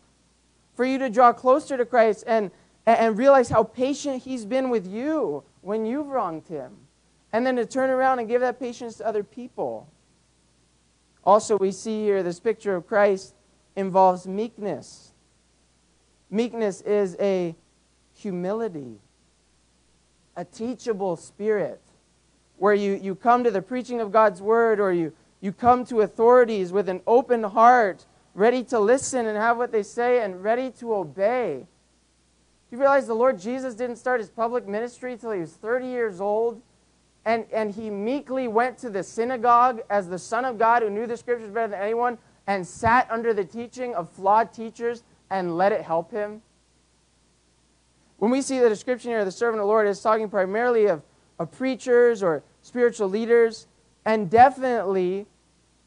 For 0.74 0.84
you 0.84 0.98
to 0.98 1.08
draw 1.08 1.32
closer 1.32 1.76
to 1.76 1.86
Christ 1.86 2.24
and 2.26 2.50
and 2.86 3.16
realize 3.16 3.48
how 3.48 3.62
patient 3.62 4.22
he's 4.22 4.44
been 4.44 4.68
with 4.68 4.86
you 4.86 5.44
when 5.60 5.86
you've 5.86 6.08
wronged 6.08 6.48
him. 6.48 6.76
And 7.32 7.46
then 7.46 7.56
to 7.56 7.64
turn 7.64 7.90
around 7.90 8.18
and 8.18 8.28
give 8.28 8.40
that 8.40 8.58
patience 8.58 8.96
to 8.96 9.06
other 9.06 9.22
people. 9.22 9.88
Also, 11.24 11.56
we 11.56 11.70
see 11.70 12.02
here 12.02 12.22
this 12.22 12.40
picture 12.40 12.74
of 12.74 12.86
Christ 12.86 13.34
involves 13.76 14.26
meekness. 14.26 15.12
Meekness 16.30 16.80
is 16.82 17.16
a 17.20 17.54
humility, 18.14 18.98
a 20.36 20.44
teachable 20.44 21.16
spirit, 21.16 21.80
where 22.56 22.74
you, 22.74 22.98
you 23.02 23.14
come 23.14 23.44
to 23.44 23.50
the 23.50 23.62
preaching 23.62 24.00
of 24.00 24.12
God's 24.12 24.40
word 24.40 24.80
or 24.80 24.92
you, 24.92 25.12
you 25.40 25.52
come 25.52 25.84
to 25.86 26.00
authorities 26.00 26.72
with 26.72 26.88
an 26.88 27.00
open 27.06 27.42
heart, 27.42 28.06
ready 28.34 28.62
to 28.64 28.78
listen 28.78 29.26
and 29.26 29.36
have 29.36 29.58
what 29.58 29.72
they 29.72 29.82
say 29.82 30.22
and 30.22 30.42
ready 30.42 30.70
to 30.70 30.94
obey. 30.94 31.66
Do 32.70 32.76
you 32.76 32.78
realize 32.78 33.06
the 33.06 33.14
Lord 33.14 33.38
Jesus 33.38 33.74
didn't 33.74 33.96
start 33.96 34.20
his 34.20 34.30
public 34.30 34.66
ministry 34.66 35.12
until 35.12 35.32
he 35.32 35.40
was 35.40 35.52
30 35.52 35.86
years 35.86 36.20
old? 36.20 36.62
And, 37.24 37.44
and 37.52 37.70
he 37.72 37.90
meekly 37.90 38.48
went 38.48 38.78
to 38.78 38.90
the 38.90 39.02
synagogue 39.02 39.82
as 39.90 40.08
the 40.08 40.18
Son 40.18 40.44
of 40.44 40.58
God 40.58 40.82
who 40.82 40.90
knew 40.90 41.06
the 41.06 41.16
scriptures 41.16 41.50
better 41.50 41.68
than 41.68 41.80
anyone 41.80 42.18
and 42.46 42.66
sat 42.66 43.08
under 43.10 43.32
the 43.32 43.44
teaching 43.44 43.94
of 43.94 44.10
flawed 44.10 44.52
teachers 44.52 45.02
and 45.30 45.56
let 45.56 45.72
it 45.72 45.82
help 45.82 46.10
him. 46.10 46.42
When 48.18 48.30
we 48.30 48.42
see 48.42 48.58
the 48.58 48.68
description 48.68 49.10
here 49.10 49.20
of 49.20 49.26
the 49.26 49.32
servant 49.32 49.60
of 49.60 49.64
the 49.64 49.68
Lord, 49.68 49.86
it's 49.86 50.00
talking 50.00 50.28
primarily 50.28 50.86
of, 50.86 51.02
of 51.38 51.50
preachers 51.50 52.22
or 52.22 52.42
spiritual 52.62 53.08
leaders. 53.08 53.66
And 54.04 54.30
definitely, 54.30 55.26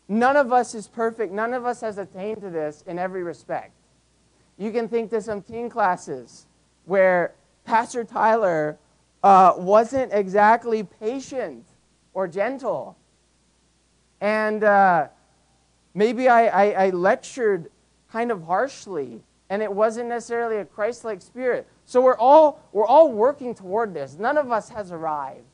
none 0.07 0.35
of 0.35 0.51
us 0.51 0.75
is 0.75 0.87
perfect. 0.87 1.31
None 1.31 1.53
of 1.53 1.65
us 1.65 1.81
has 1.81 1.97
attained 1.97 2.41
to 2.41 2.49
this 2.49 2.83
in 2.87 2.99
every 2.99 3.23
respect. 3.23 3.71
You 4.57 4.71
can 4.71 4.87
think 4.87 5.09
to 5.11 5.21
some 5.21 5.41
teen 5.41 5.69
classes 5.69 6.45
where 6.85 7.33
Pastor 7.65 8.03
Tyler 8.03 8.77
uh, 9.23 9.53
wasn't 9.57 10.13
exactly 10.13 10.83
patient 10.83 11.65
or 12.13 12.27
gentle. 12.27 12.97
And 14.21 14.63
uh, 14.63 15.07
maybe 15.95 16.27
I, 16.27 16.47
I, 16.47 16.85
I 16.85 16.89
lectured 16.91 17.71
kind 18.11 18.31
of 18.31 18.43
harshly, 18.43 19.21
and 19.49 19.63
it 19.63 19.71
wasn't 19.71 20.09
necessarily 20.09 20.57
a 20.57 20.65
Christ 20.65 21.03
like 21.03 21.21
spirit. 21.21 21.65
So 21.85 22.01
we're 22.01 22.17
all, 22.17 22.61
we're 22.71 22.85
all 22.85 23.11
working 23.11 23.55
toward 23.55 23.93
this. 23.93 24.17
None 24.19 24.37
of 24.37 24.51
us 24.51 24.69
has 24.69 24.91
arrived. 24.91 25.45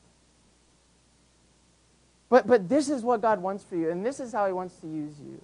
But, 2.28 2.46
but 2.46 2.68
this 2.68 2.88
is 2.88 3.02
what 3.02 3.20
God 3.20 3.42
wants 3.42 3.62
for 3.62 3.76
you, 3.76 3.90
and 3.90 4.04
this 4.04 4.18
is 4.18 4.32
how 4.32 4.46
He 4.46 4.52
wants 4.52 4.74
to 4.76 4.86
use 4.86 5.14
you. 5.20 5.40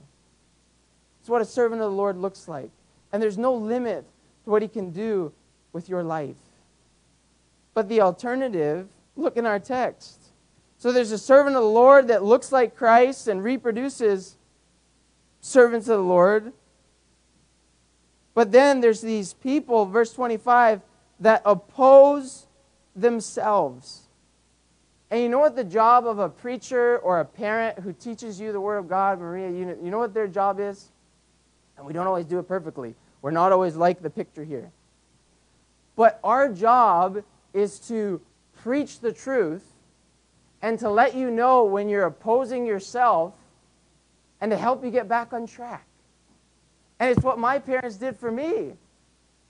It's 1.20 1.28
what 1.28 1.42
a 1.42 1.44
servant 1.44 1.82
of 1.82 1.90
the 1.90 1.96
Lord 1.96 2.16
looks 2.16 2.48
like. 2.48 2.70
And 3.12 3.22
there's 3.22 3.38
no 3.38 3.54
limit 3.54 4.04
to 4.44 4.50
what 4.50 4.62
He 4.62 4.68
can 4.68 4.90
do 4.90 5.32
with 5.72 5.88
your 5.88 6.02
life. 6.02 6.36
But 7.74 7.88
the 7.88 8.00
alternative, 8.00 8.88
look 9.16 9.36
in 9.36 9.44
our 9.44 9.58
text. 9.58 10.18
So 10.78 10.90
there's 10.90 11.12
a 11.12 11.18
servant 11.18 11.56
of 11.56 11.62
the 11.62 11.68
Lord 11.68 12.08
that 12.08 12.24
looks 12.24 12.52
like 12.52 12.74
Christ 12.74 13.28
and 13.28 13.44
reproduces 13.44 14.37
servants 15.40 15.88
of 15.88 15.98
the 15.98 16.04
Lord. 16.04 16.52
But 18.34 18.52
then 18.52 18.80
there's 18.80 19.00
these 19.00 19.32
people, 19.34 19.86
verse 19.86 20.12
25, 20.12 20.80
that 21.20 21.42
oppose 21.44 22.46
themselves. 22.94 24.02
And 25.10 25.22
you 25.22 25.28
know 25.28 25.38
what 25.38 25.56
the 25.56 25.64
job 25.64 26.06
of 26.06 26.18
a 26.18 26.28
preacher 26.28 26.98
or 26.98 27.20
a 27.20 27.24
parent 27.24 27.78
who 27.78 27.92
teaches 27.92 28.40
you 28.40 28.52
the 28.52 28.60
Word 28.60 28.78
of 28.78 28.88
God, 28.88 29.18
Maria, 29.18 29.50
you 29.50 29.64
know, 29.64 29.76
you 29.82 29.90
know 29.90 29.98
what 29.98 30.12
their 30.12 30.28
job 30.28 30.60
is? 30.60 30.90
And 31.76 31.86
we 31.86 31.92
don't 31.92 32.06
always 32.06 32.26
do 32.26 32.38
it 32.38 32.46
perfectly. 32.46 32.94
We're 33.22 33.30
not 33.30 33.52
always 33.52 33.74
like 33.74 34.02
the 34.02 34.10
picture 34.10 34.44
here. 34.44 34.70
But 35.96 36.20
our 36.22 36.48
job 36.52 37.24
is 37.54 37.78
to 37.88 38.20
preach 38.62 39.00
the 39.00 39.12
truth 39.12 39.64
and 40.60 40.78
to 40.80 40.90
let 40.90 41.14
you 41.14 41.30
know 41.30 41.64
when 41.64 41.88
you're 41.88 42.04
opposing 42.04 42.66
yourself 42.66 43.34
and 44.40 44.50
to 44.50 44.56
help 44.56 44.84
you 44.84 44.90
get 44.90 45.08
back 45.08 45.32
on 45.32 45.46
track. 45.46 45.86
And 47.00 47.10
it's 47.10 47.24
what 47.24 47.38
my 47.38 47.58
parents 47.58 47.96
did 47.96 48.16
for 48.16 48.30
me. 48.30 48.72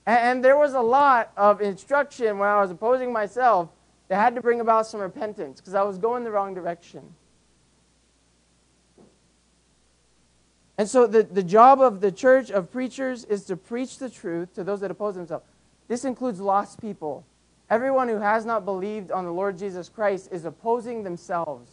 And, 0.05 0.43
there 0.43 0.57
was 0.57 0.73
a 0.73 0.81
lot 0.81 1.31
of 1.37 1.61
instruction 1.61 2.39
when 2.39 2.49
I 2.49 2.59
was 2.59 2.71
opposing 2.71 3.13
myself 3.13 3.69
that 4.07 4.15
had 4.15 4.33
to 4.35 4.41
bring 4.41 4.59
about 4.59 4.87
some 4.87 4.99
repentance 4.99 5.59
because 5.59 5.75
I 5.75 5.83
was 5.83 5.99
going 5.99 6.23
the 6.23 6.31
wrong 6.31 6.55
direction. 6.55 7.13
And 10.79 10.89
so 10.89 11.05
the, 11.05 11.23
the 11.23 11.43
job 11.43 11.81
of 11.81 12.01
the 12.01 12.11
church 12.11 12.49
of 12.49 12.71
preachers 12.71 13.25
is 13.25 13.43
to 13.45 13.57
preach 13.57 13.99
the 13.99 14.09
truth 14.09 14.55
to 14.55 14.63
those 14.63 14.79
that 14.79 14.89
oppose 14.89 15.15
themselves. 15.15 15.45
This 15.87 16.05
includes 16.05 16.39
lost 16.39 16.81
people. 16.81 17.25
Everyone 17.69 18.07
who 18.07 18.19
has 18.19 18.45
not 18.45 18.65
believed 18.65 19.11
on 19.11 19.25
the 19.25 19.33
Lord 19.33 19.57
Jesus 19.57 19.89
Christ 19.89 20.29
is 20.31 20.45
opposing 20.45 21.03
themselves. 21.03 21.69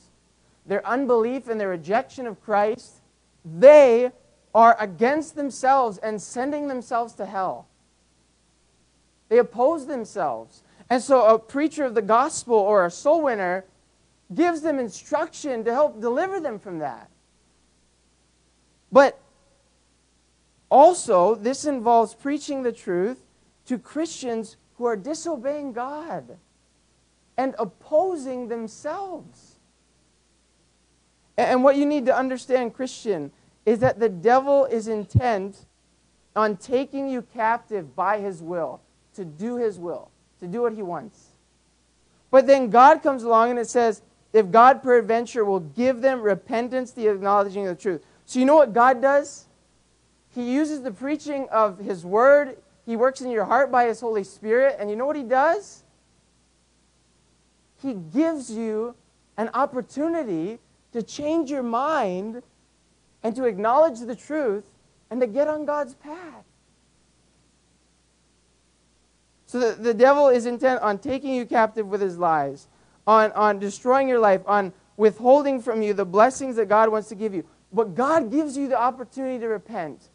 Their 0.67 0.87
unbelief 0.87 1.49
and 1.49 1.59
their 1.59 1.69
rejection 1.69 2.27
of 2.27 2.43
Christ, 2.43 2.96
they 3.47 4.11
are 4.53 4.77
against 4.81 5.37
themselves 5.37 5.99
and 5.99 6.21
sending 6.21 6.67
themselves 6.67 7.13
to 7.15 7.27
hell. 7.27 7.69
They 9.29 9.39
oppose 9.39 9.87
themselves. 9.87 10.63
And 10.91 11.03
so 11.03 11.27
a 11.27 11.39
preacher 11.39 11.85
of 11.85 11.95
the 11.95 12.03
gospel 12.03 12.57
or 12.57 12.85
a 12.85 12.91
soul 12.91 13.23
winner 13.23 13.65
gives 14.35 14.63
them 14.63 14.79
instruction 14.79 15.65
to 15.65 15.73
help 15.73 16.01
deliver 16.01 16.41
them 16.41 16.59
from 16.59 16.81
that. 16.81 17.09
But 18.91 19.21
also, 20.69 21.37
this 21.37 21.65
involves 21.65 22.15
preaching 22.15 22.63
the 22.63 22.73
truth 22.73 23.21
to 23.67 23.79
Christians 23.79 24.57
who 24.79 24.85
are 24.85 24.97
disobeying 24.97 25.73
God 25.73 26.39
and 27.37 27.55
opposing 27.59 28.49
themselves. 28.49 29.46
And 31.37 31.63
what 31.63 31.77
you 31.77 31.85
need 31.85 32.07
to 32.07 32.17
understand, 32.17 32.75
Christian, 32.75 33.31
is 33.65 33.81
that 33.81 33.99
the 33.99 34.09
devil 34.09 34.65
is 34.65 34.89
intent 34.89 35.67
on 36.35 36.57
taking 36.57 37.09
you 37.09 37.23
captive 37.23 37.97
by 37.97 38.21
his 38.21 38.43
will, 38.43 38.81
to 39.15 39.25
do 39.25 39.57
his 39.57 39.79
will, 39.79 40.11
to 40.41 40.47
do 40.47 40.63
what 40.63 40.73
he 40.73 40.83
wants. 40.83 41.29
But 42.31 42.47
then 42.47 42.71
God 42.71 43.03
comes 43.03 43.23
along 43.23 43.51
and 43.51 43.59
it 43.59 43.69
says, 43.69 44.03
if 44.33 44.51
God 44.51 44.83
peradventure 44.83 45.45
will 45.45 45.61
give 45.61 46.03
them 46.03 46.21
repentance, 46.21 46.91
the 46.93 47.09
acknowledging 47.09 47.67
of 47.67 47.77
the 47.77 47.83
truth. 47.83 48.05
So 48.27 48.39
you 48.39 48.45
know 48.45 48.57
what 48.57 48.73
God 48.75 49.01
does? 49.01 49.47
He 50.35 50.53
uses 50.53 50.83
the 50.83 50.91
preaching 50.91 51.49
of 51.51 51.79
his 51.79 52.05
word. 52.05 52.59
He 52.85 52.97
works 52.97 53.23
in 53.23 53.31
your 53.31 53.47
heart 53.47 53.73
by 53.73 53.87
his 53.87 54.01
Holy 54.01 54.25
Spirit. 54.25 54.77
And 54.79 54.91
you 54.91 54.97
know 54.97 55.07
what 55.07 55.17
he 55.17 55.23
does? 55.23 55.85
He 57.81 57.95
gives 57.95 58.51
you 58.51 58.95
an 59.39 59.49
opportunity 59.55 60.59
to 60.97 61.03
change 61.03 61.51
your 61.51 61.63
mind 61.63 62.43
and 63.23 63.37
to 63.37 63.45
acknowledge 63.45 64.01
the 64.01 64.17
truth 64.17 64.65
and 65.11 65.21
to 65.21 65.27
get 65.27 65.47
on 65.47 65.67
God's 65.67 65.95
path. 65.95 66.45
So 69.47 69.61
the, 69.61 69.81
the 69.81 69.95
devil 69.95 70.29
is 70.29 70.47
intent 70.47 70.81
on 70.81 70.99
taking 70.99 71.35
you 71.35 71.45
captive 71.45 71.87
with 71.87 72.01
his 72.01 72.19
lies, 72.19 72.67
on, 73.07 73.31
on 73.33 73.59
destroying 73.59 74.09
your 74.09 74.19
life, 74.19 74.41
on 74.47 74.73
withholding 74.97 75.61
from 75.61 75.83
you 75.83 75.93
the 75.93 76.07
blessings 76.07 76.57
that 76.57 76.69
God 76.69 76.89
wants 76.89 77.09
to 77.11 77.15
give 77.15 77.35
you. 77.35 77.45
But 77.73 77.95
God 77.95 78.31
gives 78.31 78.57
you 78.57 78.69
the 78.69 78.81
opportunity 78.81 79.39
to 79.41 79.49
repent. 79.49 80.09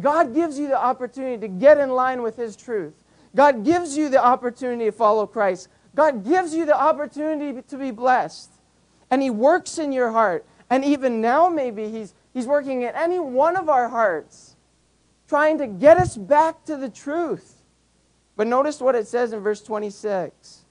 God 0.00 0.32
gives 0.32 0.58
you 0.58 0.68
the 0.68 0.80
opportunity 0.80 1.40
to 1.40 1.48
get 1.48 1.78
in 1.78 1.90
line 1.90 2.22
with 2.22 2.36
his 2.36 2.54
truth. 2.54 2.94
God 3.34 3.64
gives 3.64 3.96
you 3.96 4.08
the 4.08 4.24
opportunity 4.24 4.86
to 4.86 4.92
follow 4.92 5.26
Christ. 5.26 5.68
God 5.94 6.24
gives 6.24 6.54
you 6.54 6.64
the 6.64 6.80
opportunity 6.80 7.60
to 7.60 7.76
be 7.76 7.90
blessed. 7.90 8.50
And 9.10 9.22
he 9.22 9.30
works 9.30 9.78
in 9.78 9.92
your 9.92 10.12
heart. 10.12 10.44
And 10.68 10.84
even 10.84 11.20
now, 11.20 11.48
maybe 11.48 11.90
he's 11.90 12.14
He's 12.32 12.46
working 12.46 12.82
in 12.82 12.94
any 12.94 13.18
one 13.18 13.56
of 13.56 13.68
our 13.68 13.88
hearts, 13.88 14.56
trying 15.28 15.58
to 15.58 15.66
get 15.66 15.98
us 15.98 16.16
back 16.16 16.64
to 16.66 16.76
the 16.76 16.88
truth. 16.88 17.62
But 18.36 18.46
notice 18.46 18.80
what 18.80 18.94
it 18.94 19.06
says 19.06 19.32
in 19.32 19.40
verse 19.40 19.60
26 19.62 20.64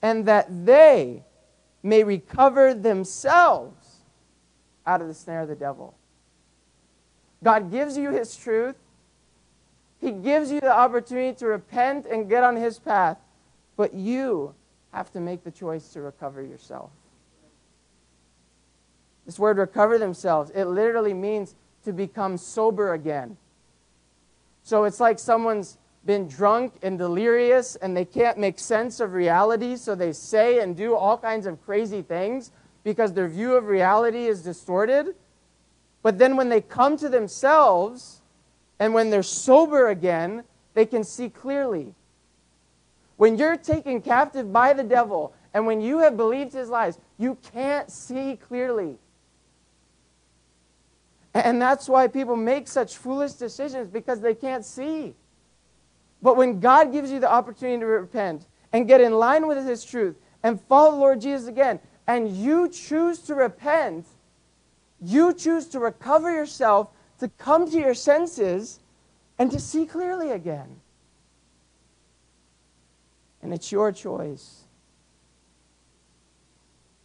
and 0.00 0.26
that 0.26 0.46
they 0.66 1.22
may 1.82 2.02
recover 2.02 2.74
themselves 2.74 4.02
out 4.86 5.00
of 5.00 5.08
the 5.08 5.14
snare 5.14 5.42
of 5.42 5.48
the 5.48 5.54
devil. 5.54 5.94
God 7.44 7.70
gives 7.70 7.96
you 7.96 8.10
his 8.10 8.34
truth. 8.34 8.76
He 10.00 10.10
gives 10.10 10.50
you 10.50 10.60
the 10.60 10.72
opportunity 10.74 11.36
to 11.38 11.46
repent 11.46 12.06
and 12.06 12.28
get 12.28 12.42
on 12.42 12.56
his 12.56 12.78
path, 12.78 13.18
but 13.76 13.94
you 13.94 14.54
have 14.92 15.12
to 15.12 15.20
make 15.20 15.44
the 15.44 15.50
choice 15.50 15.92
to 15.92 16.00
recover 16.00 16.42
yourself. 16.42 16.90
This 19.26 19.38
word 19.38 19.58
recover 19.58 19.98
themselves, 19.98 20.50
it 20.54 20.64
literally 20.64 21.14
means 21.14 21.54
to 21.84 21.92
become 21.92 22.36
sober 22.36 22.92
again. 22.92 23.36
So 24.62 24.84
it's 24.84 25.00
like 25.00 25.18
someone's 25.18 25.78
been 26.04 26.26
drunk 26.28 26.74
and 26.82 26.98
delirious 26.98 27.76
and 27.76 27.96
they 27.96 28.04
can't 28.04 28.38
make 28.38 28.58
sense 28.58 29.00
of 29.00 29.12
reality, 29.12 29.76
so 29.76 29.94
they 29.94 30.12
say 30.12 30.60
and 30.60 30.76
do 30.76 30.94
all 30.96 31.16
kinds 31.16 31.46
of 31.46 31.64
crazy 31.64 32.02
things 32.02 32.50
because 32.84 33.12
their 33.12 33.28
view 33.28 33.54
of 33.54 33.66
reality 33.66 34.26
is 34.26 34.42
distorted. 34.42 35.14
But 36.02 36.18
then 36.18 36.36
when 36.36 36.48
they 36.48 36.60
come 36.60 36.96
to 36.96 37.08
themselves 37.08 38.20
and 38.80 38.92
when 38.92 39.10
they're 39.10 39.22
sober 39.22 39.88
again, 39.88 40.42
they 40.74 40.86
can 40.86 41.04
see 41.04 41.28
clearly. 41.28 41.94
When 43.16 43.38
you're 43.38 43.56
taken 43.56 44.00
captive 44.00 44.52
by 44.52 44.72
the 44.72 44.82
devil 44.82 45.32
and 45.54 45.66
when 45.66 45.80
you 45.80 45.98
have 45.98 46.16
believed 46.16 46.52
his 46.52 46.68
lies, 46.68 46.98
you 47.18 47.38
can't 47.52 47.90
see 47.90 48.36
clearly. 48.36 48.96
And 51.34 51.60
that's 51.60 51.88
why 51.88 52.08
people 52.08 52.36
make 52.36 52.68
such 52.68 52.96
foolish 52.96 53.32
decisions 53.32 53.88
because 53.88 54.20
they 54.20 54.34
can't 54.34 54.64
see. 54.64 55.14
But 56.20 56.36
when 56.36 56.60
God 56.60 56.92
gives 56.92 57.10
you 57.10 57.20
the 57.20 57.30
opportunity 57.30 57.80
to 57.80 57.86
repent 57.86 58.46
and 58.72 58.86
get 58.86 59.00
in 59.00 59.12
line 59.12 59.46
with 59.46 59.66
His 59.66 59.84
truth 59.84 60.16
and 60.42 60.60
follow 60.60 60.92
the 60.92 60.98
Lord 60.98 61.20
Jesus 61.20 61.48
again, 61.48 61.80
and 62.06 62.36
you 62.36 62.68
choose 62.68 63.20
to 63.20 63.34
repent, 63.34 64.06
you 65.00 65.32
choose 65.32 65.66
to 65.68 65.80
recover 65.80 66.32
yourself, 66.32 66.88
to 67.18 67.28
come 67.38 67.70
to 67.70 67.78
your 67.78 67.94
senses 67.94 68.80
and 69.38 69.50
to 69.50 69.58
see 69.58 69.86
clearly 69.86 70.30
again. 70.30 70.80
And 73.42 73.52
it's 73.52 73.72
your 73.72 73.90
choice. 73.90 74.64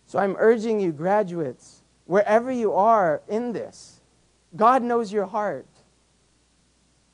So 0.06 0.20
I'm 0.20 0.36
urging 0.38 0.80
you, 0.80 0.92
graduates, 0.92 1.82
wherever 2.06 2.52
you 2.52 2.74
are 2.74 3.22
in 3.28 3.54
this, 3.54 3.97
God 4.56 4.84
knows 4.84 5.12
your 5.12 5.26
heart. 5.26 5.68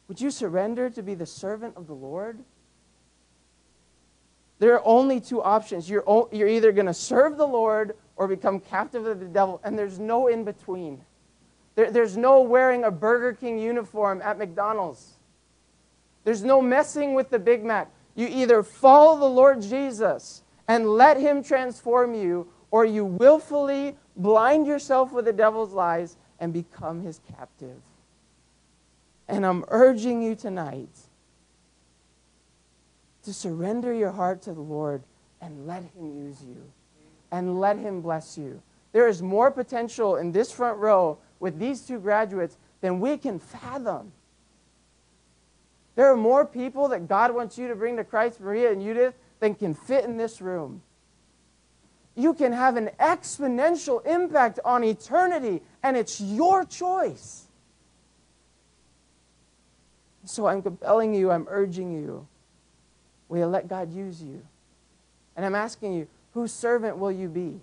Would 0.08 0.22
you 0.22 0.32
surrender 0.32 0.90
to 0.92 1.02
be 1.02 1.16
the 1.16 1.26
servant 1.26 1.76
of 1.76 1.88
the 1.88 1.94
Lord? 1.94 2.40
There 4.60 4.74
are 4.76 4.82
only 4.86 5.20
two 5.20 5.42
options. 5.42 5.90
You're, 5.90 6.04
o- 6.08 6.30
you're 6.32 6.48
either 6.48 6.72
going 6.72 6.86
to 6.86 6.94
serve 6.94 7.38
the 7.38 7.48
Lord 7.48 7.96
or 8.16 8.28
become 8.28 8.60
captive 8.60 9.06
of 9.06 9.20
the 9.20 9.26
devil, 9.26 9.60
and 9.64 9.78
there's 9.78 10.00
no 10.00 10.28
in 10.28 10.44
between. 10.44 11.02
There, 11.76 11.90
there's 11.90 12.16
no 12.16 12.42
wearing 12.42 12.84
a 12.84 12.92
Burger 12.92 13.34
King 13.34 13.58
uniform 13.58 14.22
at 14.22 14.38
McDonald's. 14.38 15.14
There's 16.24 16.44
no 16.44 16.62
messing 16.62 17.14
with 17.14 17.30
the 17.30 17.40
Big 17.40 17.66
Mac. 17.66 17.90
You 18.16 18.28
either 18.28 18.62
follow 18.64 19.20
the 19.20 19.26
Lord 19.26 19.62
Jesus 19.62 20.44
and 20.68 20.88
let 20.88 21.18
Him 21.18 21.44
transform 21.44 22.14
you, 22.14 22.48
or 22.72 22.86
you 22.86 23.04
willfully 23.04 23.98
blind 24.16 24.68
yourself 24.68 25.12
with 25.12 25.26
the 25.26 25.34
devil's 25.34 25.74
lies 25.74 26.18
and 26.44 26.52
become 26.52 27.02
his 27.02 27.22
captive. 27.38 27.80
And 29.30 29.46
I'm 29.46 29.64
urging 29.70 30.22
you 30.22 30.36
tonight 30.36 30.90
to 33.24 33.34
surrender 33.34 33.94
your 33.94 34.12
heart 34.12 34.42
to 34.42 34.54
the 34.54 34.60
Lord 34.60 35.04
and 35.40 35.66
let 35.66 35.84
Him 35.96 36.18
use 36.18 36.44
you 36.44 36.62
and 37.32 37.62
let 37.62 37.78
Him 37.78 38.02
bless 38.02 38.38
you. 38.38 38.62
There 38.92 39.08
is 39.08 39.22
more 39.22 39.52
potential 39.52 40.18
in 40.18 40.34
this 40.34 40.52
front 40.52 40.80
row 40.80 41.18
with 41.40 41.60
these 41.60 41.80
two 41.80 41.98
graduates 41.98 42.58
than 42.82 43.00
we 43.00 43.18
can 43.18 43.40
fathom. 43.40 44.12
There 45.96 46.12
are 46.12 46.18
more 46.18 46.46
people 46.46 46.90
that 46.90 47.08
God 47.08 47.34
wants 47.34 47.58
you 47.58 47.70
to 47.70 47.76
bring 47.76 47.96
to 47.96 48.04
Christ, 48.04 48.42
Maria 48.42 48.74
and 48.74 48.82
Judith, 48.82 49.14
than 49.40 49.56
can 49.56 49.74
fit 49.74 50.04
in 50.04 50.18
this 50.18 50.42
room. 50.42 50.82
You 52.16 52.34
can 52.34 52.52
have 52.52 52.78
an 52.78 52.92
exponential 53.00 54.06
impact 54.06 54.60
on 54.64 54.84
eternity, 54.84 55.62
and 55.82 55.98
it's 55.98 56.22
your 56.22 56.64
choice. 56.64 57.48
So 60.26 60.48
I'm 60.48 60.62
compelling 60.62 61.14
you, 61.14 61.32
I'm 61.32 61.48
urging 61.50 61.92
you. 61.92 62.28
Will 63.30 63.40
you 63.40 63.46
let 63.46 63.68
God 63.68 63.92
use 63.92 64.22
you? 64.22 64.42
And 65.36 65.46
I'm 65.46 65.56
asking 65.56 65.94
you, 65.94 66.08
whose 66.34 66.54
servant 66.54 66.98
will 66.98 67.12
you 67.12 67.28
be? 67.28 67.60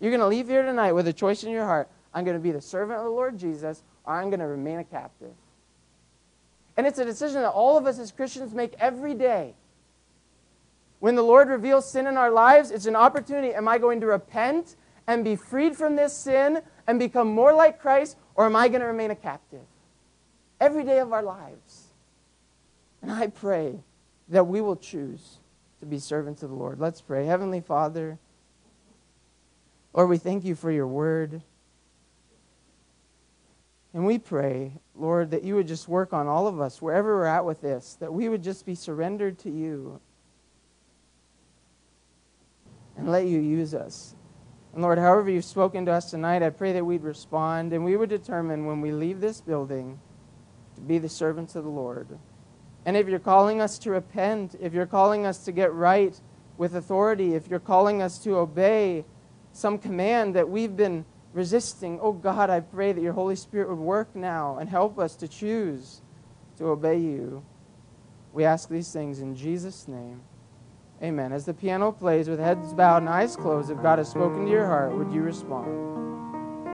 You're 0.00 0.10
going 0.10 0.20
to 0.20 0.26
leave 0.26 0.48
here 0.48 0.64
tonight 0.64 0.92
with 0.92 1.06
a 1.06 1.12
choice 1.12 1.44
in 1.44 1.50
your 1.50 1.64
heart. 1.64 1.88
I'm 2.12 2.24
going 2.24 2.36
to 2.36 2.42
be 2.42 2.50
the 2.50 2.60
servant 2.60 2.98
of 2.98 3.04
the 3.04 3.10
Lord 3.10 3.38
Jesus, 3.38 3.84
or 4.04 4.14
I'm 4.14 4.28
going 4.28 4.40
to 4.40 4.46
remain 4.46 4.80
a 4.80 4.84
captive. 4.84 5.32
And 6.76 6.86
it's 6.86 6.98
a 6.98 7.04
decision 7.04 7.42
that 7.42 7.50
all 7.50 7.78
of 7.78 7.86
us 7.86 7.98
as 8.00 8.10
Christians 8.10 8.52
make 8.52 8.74
every 8.80 9.14
day. 9.14 9.54
When 11.02 11.16
the 11.16 11.22
Lord 11.24 11.48
reveals 11.48 11.90
sin 11.90 12.06
in 12.06 12.16
our 12.16 12.30
lives, 12.30 12.70
it's 12.70 12.86
an 12.86 12.94
opportunity. 12.94 13.52
Am 13.52 13.66
I 13.66 13.78
going 13.78 14.00
to 14.02 14.06
repent 14.06 14.76
and 15.08 15.24
be 15.24 15.34
freed 15.34 15.74
from 15.74 15.96
this 15.96 16.12
sin 16.12 16.62
and 16.86 16.96
become 16.96 17.26
more 17.26 17.52
like 17.52 17.80
Christ, 17.80 18.16
or 18.36 18.46
am 18.46 18.54
I 18.54 18.68
going 18.68 18.82
to 18.82 18.86
remain 18.86 19.10
a 19.10 19.16
captive? 19.16 19.64
Every 20.60 20.84
day 20.84 21.00
of 21.00 21.12
our 21.12 21.24
lives. 21.24 21.88
And 23.02 23.10
I 23.10 23.26
pray 23.26 23.80
that 24.28 24.46
we 24.46 24.60
will 24.60 24.76
choose 24.76 25.40
to 25.80 25.86
be 25.86 25.98
servants 25.98 26.44
of 26.44 26.50
the 26.50 26.54
Lord. 26.54 26.78
Let's 26.78 27.00
pray. 27.00 27.26
Heavenly 27.26 27.60
Father, 27.60 28.16
Lord, 29.94 30.08
we 30.08 30.18
thank 30.18 30.44
you 30.44 30.54
for 30.54 30.70
your 30.70 30.86
word. 30.86 31.42
And 33.92 34.06
we 34.06 34.18
pray, 34.18 34.74
Lord, 34.94 35.32
that 35.32 35.42
you 35.42 35.56
would 35.56 35.66
just 35.66 35.88
work 35.88 36.12
on 36.12 36.28
all 36.28 36.46
of 36.46 36.60
us, 36.60 36.80
wherever 36.80 37.16
we're 37.16 37.26
at 37.26 37.44
with 37.44 37.60
this, 37.60 37.96
that 37.98 38.14
we 38.14 38.28
would 38.28 38.44
just 38.44 38.64
be 38.64 38.76
surrendered 38.76 39.36
to 39.40 39.50
you 39.50 40.00
and 43.02 43.10
let 43.10 43.26
you 43.26 43.40
use 43.40 43.74
us. 43.74 44.14
And 44.72 44.80
Lord, 44.80 44.96
however 44.96 45.28
you've 45.28 45.44
spoken 45.44 45.84
to 45.86 45.92
us 45.92 46.08
tonight, 46.08 46.44
I 46.44 46.50
pray 46.50 46.72
that 46.72 46.86
we'd 46.86 47.02
respond 47.02 47.72
and 47.72 47.84
we 47.84 47.96
would 47.96 48.08
determine 48.08 48.64
when 48.64 48.80
we 48.80 48.92
leave 48.92 49.20
this 49.20 49.40
building 49.40 49.98
to 50.76 50.80
be 50.80 50.98
the 50.98 51.08
servants 51.08 51.56
of 51.56 51.64
the 51.64 51.70
Lord. 51.70 52.06
And 52.86 52.96
if 52.96 53.08
you're 53.08 53.18
calling 53.18 53.60
us 53.60 53.76
to 53.80 53.90
repent, 53.90 54.54
if 54.60 54.72
you're 54.72 54.86
calling 54.86 55.26
us 55.26 55.44
to 55.46 55.52
get 55.52 55.72
right 55.72 56.18
with 56.56 56.76
authority, 56.76 57.34
if 57.34 57.48
you're 57.48 57.58
calling 57.58 58.00
us 58.00 58.18
to 58.20 58.36
obey 58.36 59.04
some 59.52 59.78
command 59.78 60.36
that 60.36 60.48
we've 60.48 60.76
been 60.76 61.04
resisting, 61.32 61.98
oh 62.00 62.12
God, 62.12 62.50
I 62.50 62.60
pray 62.60 62.92
that 62.92 63.02
your 63.02 63.14
Holy 63.14 63.34
Spirit 63.34 63.68
would 63.68 63.78
work 63.78 64.14
now 64.14 64.58
and 64.58 64.68
help 64.70 64.96
us 65.00 65.16
to 65.16 65.26
choose 65.26 66.02
to 66.58 66.66
obey 66.66 66.98
you. 66.98 67.44
We 68.32 68.44
ask 68.44 68.68
these 68.68 68.92
things 68.92 69.18
in 69.18 69.34
Jesus' 69.34 69.88
name. 69.88 70.22
Amen. 71.02 71.32
As 71.32 71.44
the 71.44 71.54
piano 71.54 71.90
plays 71.90 72.28
with 72.28 72.38
heads 72.38 72.74
bowed 72.74 72.98
and 72.98 73.08
eyes 73.08 73.34
closed, 73.34 73.70
if 73.70 73.82
God 73.82 73.98
has 73.98 74.08
spoken 74.08 74.44
to 74.44 74.50
your 74.50 74.66
heart, 74.66 74.96
would 74.96 75.12
you 75.12 75.22
respond? 75.22 76.11